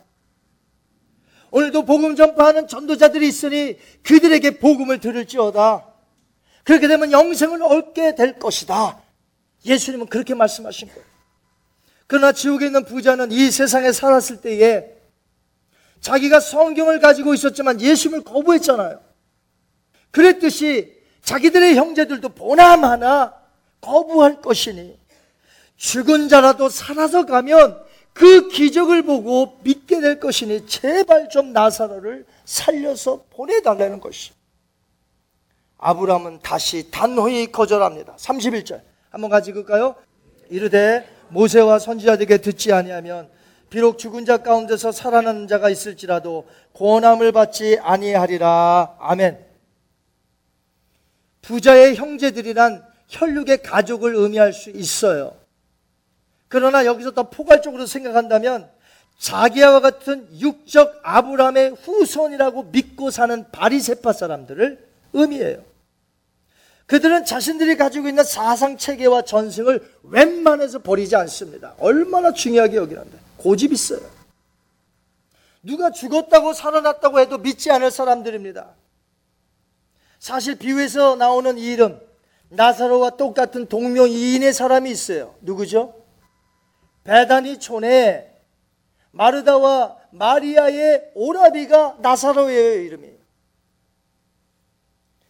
[1.50, 5.86] 오늘도 복음 전파하는 전도자들이 있으니 그들에게 복음을 들을지어다.
[6.64, 9.00] 그렇게 되면 영생을 얻게 될 것이다.
[9.64, 11.15] 예수님은 그렇게 말씀하신 거예요.
[12.06, 14.96] 그러나 지옥에 있는 부자는 이 세상에 살았을 때에
[16.00, 19.00] 자기가 성경을 가지고 있었지만 예수님을 거부했잖아요.
[20.10, 23.34] 그랬듯이 자기들의 형제들도 보나마나
[23.80, 24.98] 거부할 것이니
[25.76, 34.00] 죽은 자라도 살아서 가면 그 기적을 보고 믿게 될 것이니 제발 좀 나사로를 살려서 보내달라는
[34.00, 34.32] 것이.
[35.78, 38.16] 아브라함은 다시 단호히 거절합니다.
[38.16, 38.80] 31절.
[39.10, 39.96] 한번 가지고 가요.
[40.48, 43.28] 이르되 모세와 선지자들에게 듣지 아니하면
[43.70, 48.96] 비록 죽은 자 가운데서 살아나는 자가 있을지라도 고함을 받지 아니하리라.
[49.00, 49.44] 아멘.
[51.42, 55.36] 부자의 형제들이란 혈육의 가족을 의미할 수 있어요.
[56.48, 58.68] 그러나 여기서 더 포괄적으로 생각한다면
[59.18, 65.62] 자기와 같은 육적 아브라함의 후손이라고 믿고 사는 바리세파 사람들을 의미해요.
[66.86, 71.74] 그들은 자신들이 가지고 있는 사상 체계와 전승을 웬만해서 버리지 않습니다.
[71.78, 74.00] 얼마나 중요하게 여기는데 고집 있어요.
[75.62, 78.70] 누가 죽었다고 살아났다고 해도 믿지 않을 사람들입니다.
[80.20, 82.00] 사실 비유에서 나오는 이 이름
[82.48, 85.34] 나사로와 똑같은 동명이인의 사람이 있어요.
[85.40, 85.94] 누구죠?
[87.02, 88.32] 베다니 촌에
[89.10, 93.15] 마르다와 마리아의 오라비가 나사로예요, 이름이.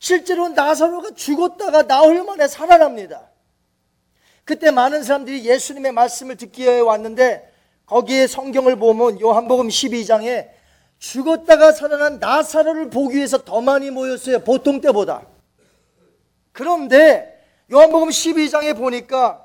[0.06, 3.28] 실제로 나사로가 죽었다가 나흘 만에 살아납니다.
[4.44, 7.52] 그때 많은 사람들이 예수님의 말씀을 듣기 위해 왔는데
[7.86, 10.48] 거기에 성경을 보면 요한복음 12장에
[11.00, 14.44] 죽었다가 살아난 나사로를 보기 위해서 더 많이 모였어요.
[14.44, 15.26] 보통 때보다.
[16.52, 19.44] 그런데 요한복음 12장에 보니까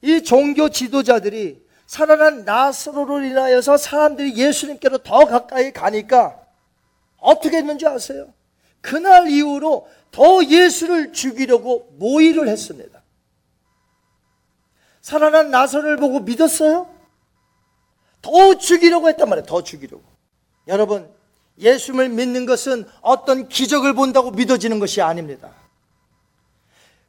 [0.00, 6.40] 이 종교 지도자들이 살아난 나사로를 인하여서 사람들이 예수님께로 더 가까이 가니까
[7.18, 8.32] 어떻게 했는지 아세요?
[8.80, 13.00] 그날 이후로 더 예수를 죽이려고 모의를 했습니다.
[15.00, 16.88] 살아난 나사로를 보고 믿었어요?
[18.22, 19.46] 더 죽이려고 했단 말이에요.
[19.46, 20.02] 더 죽이려고.
[20.68, 21.08] 여러분,
[21.58, 25.50] 예수를 믿는 것은 어떤 기적을 본다고 믿어지는 것이 아닙니다.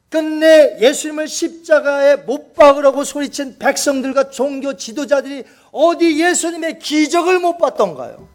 [0.08, 8.28] 끝내 예수님을 십자가에 못 박으라고 소리친 백성들과 종교 지도자들이 어디 예수님의 기적을 못 봤던가요?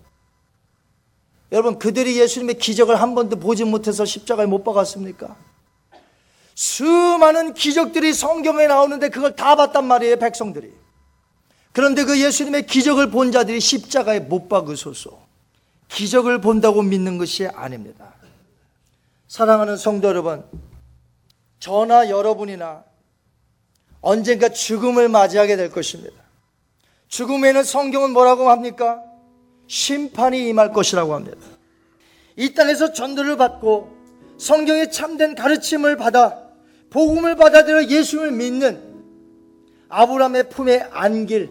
[1.52, 5.36] 여러분, 그들이 예수님의 기적을 한 번도 보지 못해서 십자가에 못 박았습니까?
[6.56, 10.72] 수많은 기적들이 성경에 나오는데 그걸 다 봤단 말이에요, 백성들이.
[11.72, 15.26] 그런데 그 예수님의 기적을 본 자들이 십자가에 못 박으소서.
[15.90, 18.14] 기적을 본다고 믿는 것이 아닙니다.
[19.28, 20.44] 사랑하는 성도 여러분,
[21.60, 22.84] 저나 여러분이나
[24.02, 26.16] 언젠가 죽음을 맞이하게 될 것입니다.
[27.08, 29.02] 죽음에는 성경은 뭐라고 합니까?
[29.68, 31.38] 심판이 임할 것이라고 합니다.
[32.36, 33.96] 이 땅에서 전도를 받고
[34.38, 36.48] 성경의 참된 가르침을 받아
[36.90, 38.82] 복음을 받아들여 예수를 믿는
[39.90, 41.50] 아브라함의 품에 안길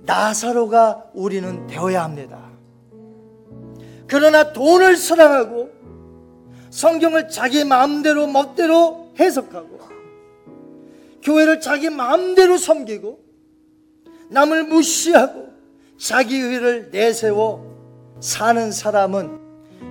[0.00, 2.50] 나사로가 우리는 되어야 합니다.
[4.06, 5.72] 그러나 돈을 사랑하고
[6.70, 9.74] 성경을 자기 마음대로 멋대로 해석하고
[11.22, 13.18] 교회를 자기 마음대로 섬기고
[14.28, 15.53] 남을 무시하고
[15.96, 17.74] 자기 의를 내세워
[18.20, 19.38] 사는 사람은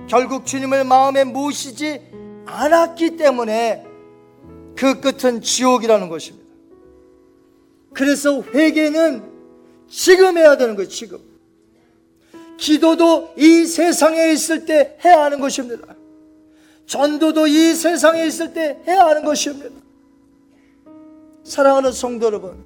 [0.08, 2.00] 결국 주님을 마음에 모시지
[2.46, 3.86] 않았기 때문에
[4.76, 6.44] 그 끝은 지옥이라는 것입니다.
[7.92, 9.22] 그래서 회개는
[9.88, 11.18] 지금 해야 되는 거예요, 지금.
[12.56, 15.94] 기도도 이 세상에 있을 때 해야 하는 것입니다.
[16.86, 19.70] 전도도 이 세상에 있을 때 해야 하는 것입니다.
[21.44, 22.64] 사랑하는 성도 여러분,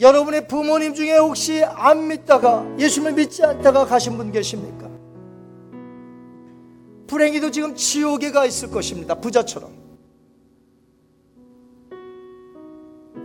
[0.00, 4.88] 여러분의 부모님 중에 혹시 안 믿다가 예수님을 믿지 않다가 가신 분 계십니까?
[7.06, 9.14] 불행히도 지금 지옥에 가 있을 것입니다.
[9.16, 9.70] 부자처럼.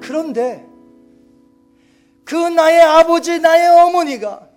[0.01, 0.67] 그런데
[2.25, 4.49] 그 나의 아버지, 나의 어머니가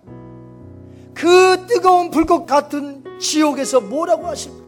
[1.13, 4.67] 그 뜨거운 불꽃 같은 지옥에서 뭐라고 하십니까?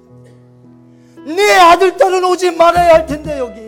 [1.26, 3.60] 내 아들, 딸은 오지 말아야 할 텐데, 여기.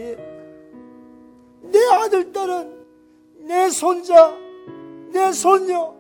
[1.71, 2.72] 내 아들, 딸은
[3.43, 4.35] 내 손자,
[5.11, 5.93] 내 손녀,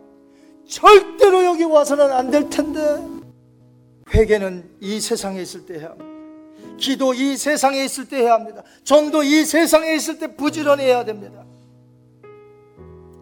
[0.67, 2.79] 절대로 여기 와서는 안 될 텐데.
[4.13, 6.05] 회개는 이 세상에 있을 때 해야 합니다.
[6.77, 8.63] 기도 이 세상에 있을 때 해야 합니다.
[8.83, 11.43] 전도 이 세상에 있을 때 부지런히 해야 됩니다.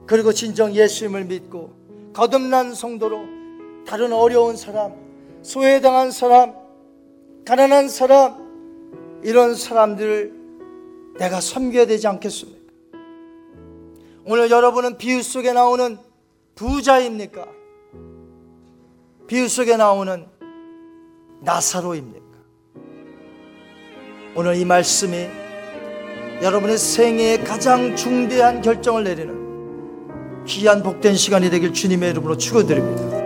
[0.06, 1.73] 그리고 진정 예수님을 믿고
[2.14, 3.22] 거듭난 성도로
[3.85, 4.93] 다른 어려운 사람,
[5.41, 6.53] 소외당한 사람,
[7.45, 10.34] 가난한 사람, 이런 사람들을
[11.19, 12.60] 내가 섬겨야 되지 않겠습니까?
[14.23, 15.98] 오늘 여러분은 비유 속에 나오는
[16.56, 17.48] 부자입니까?
[19.27, 20.27] 비유 속에 나오는
[21.41, 22.22] 나사로입니까?
[24.35, 25.27] 오늘 이 말씀이
[26.41, 33.20] 여러분의 생애의 가장 중대한 결정을 내리는 귀한 복된 시간이 되길 주님의 이름으로 축원드립니다.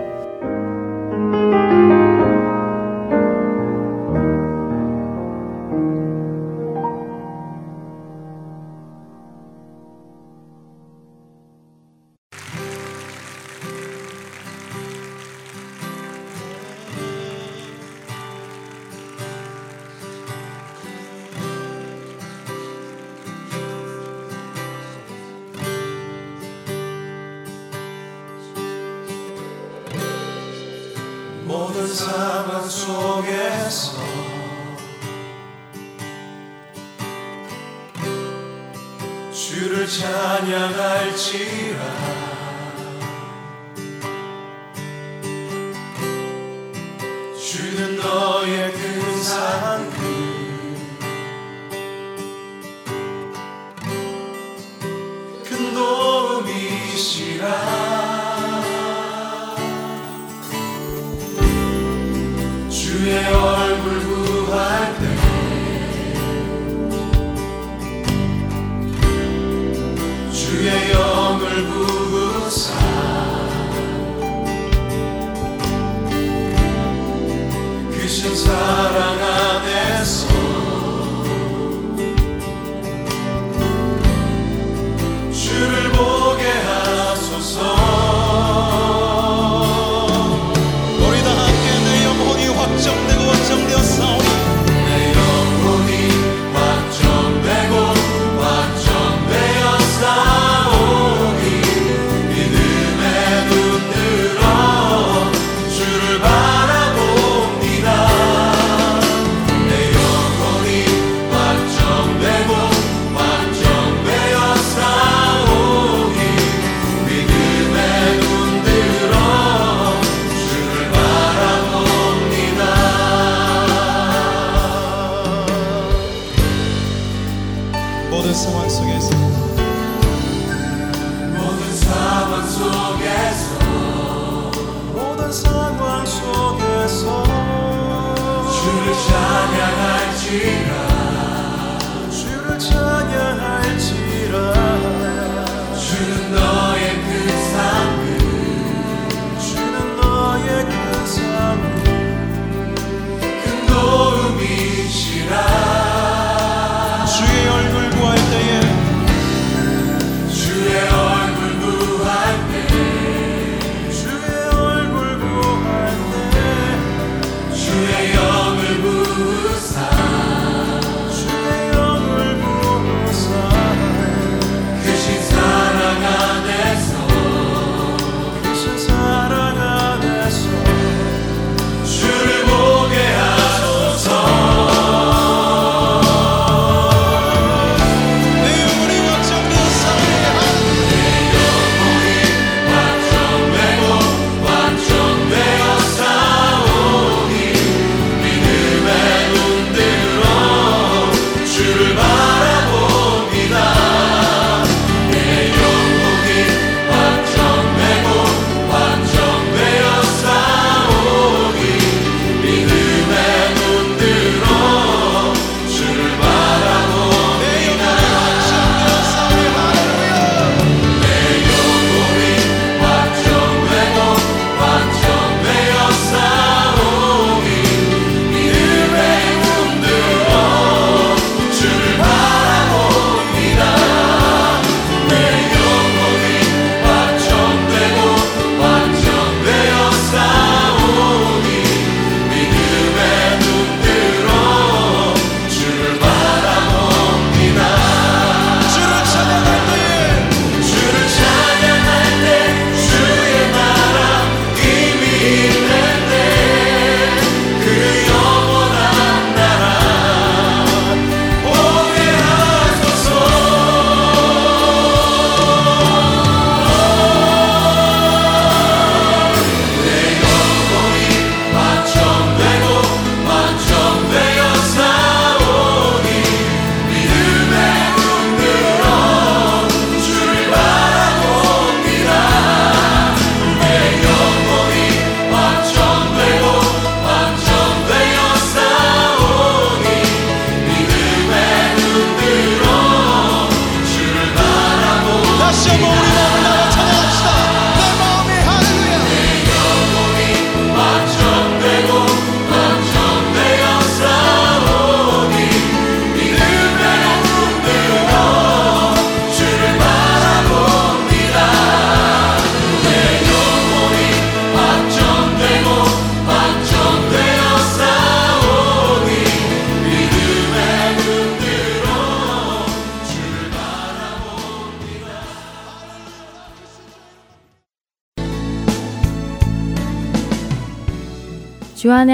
[78.26, 79.35] 그신 사랑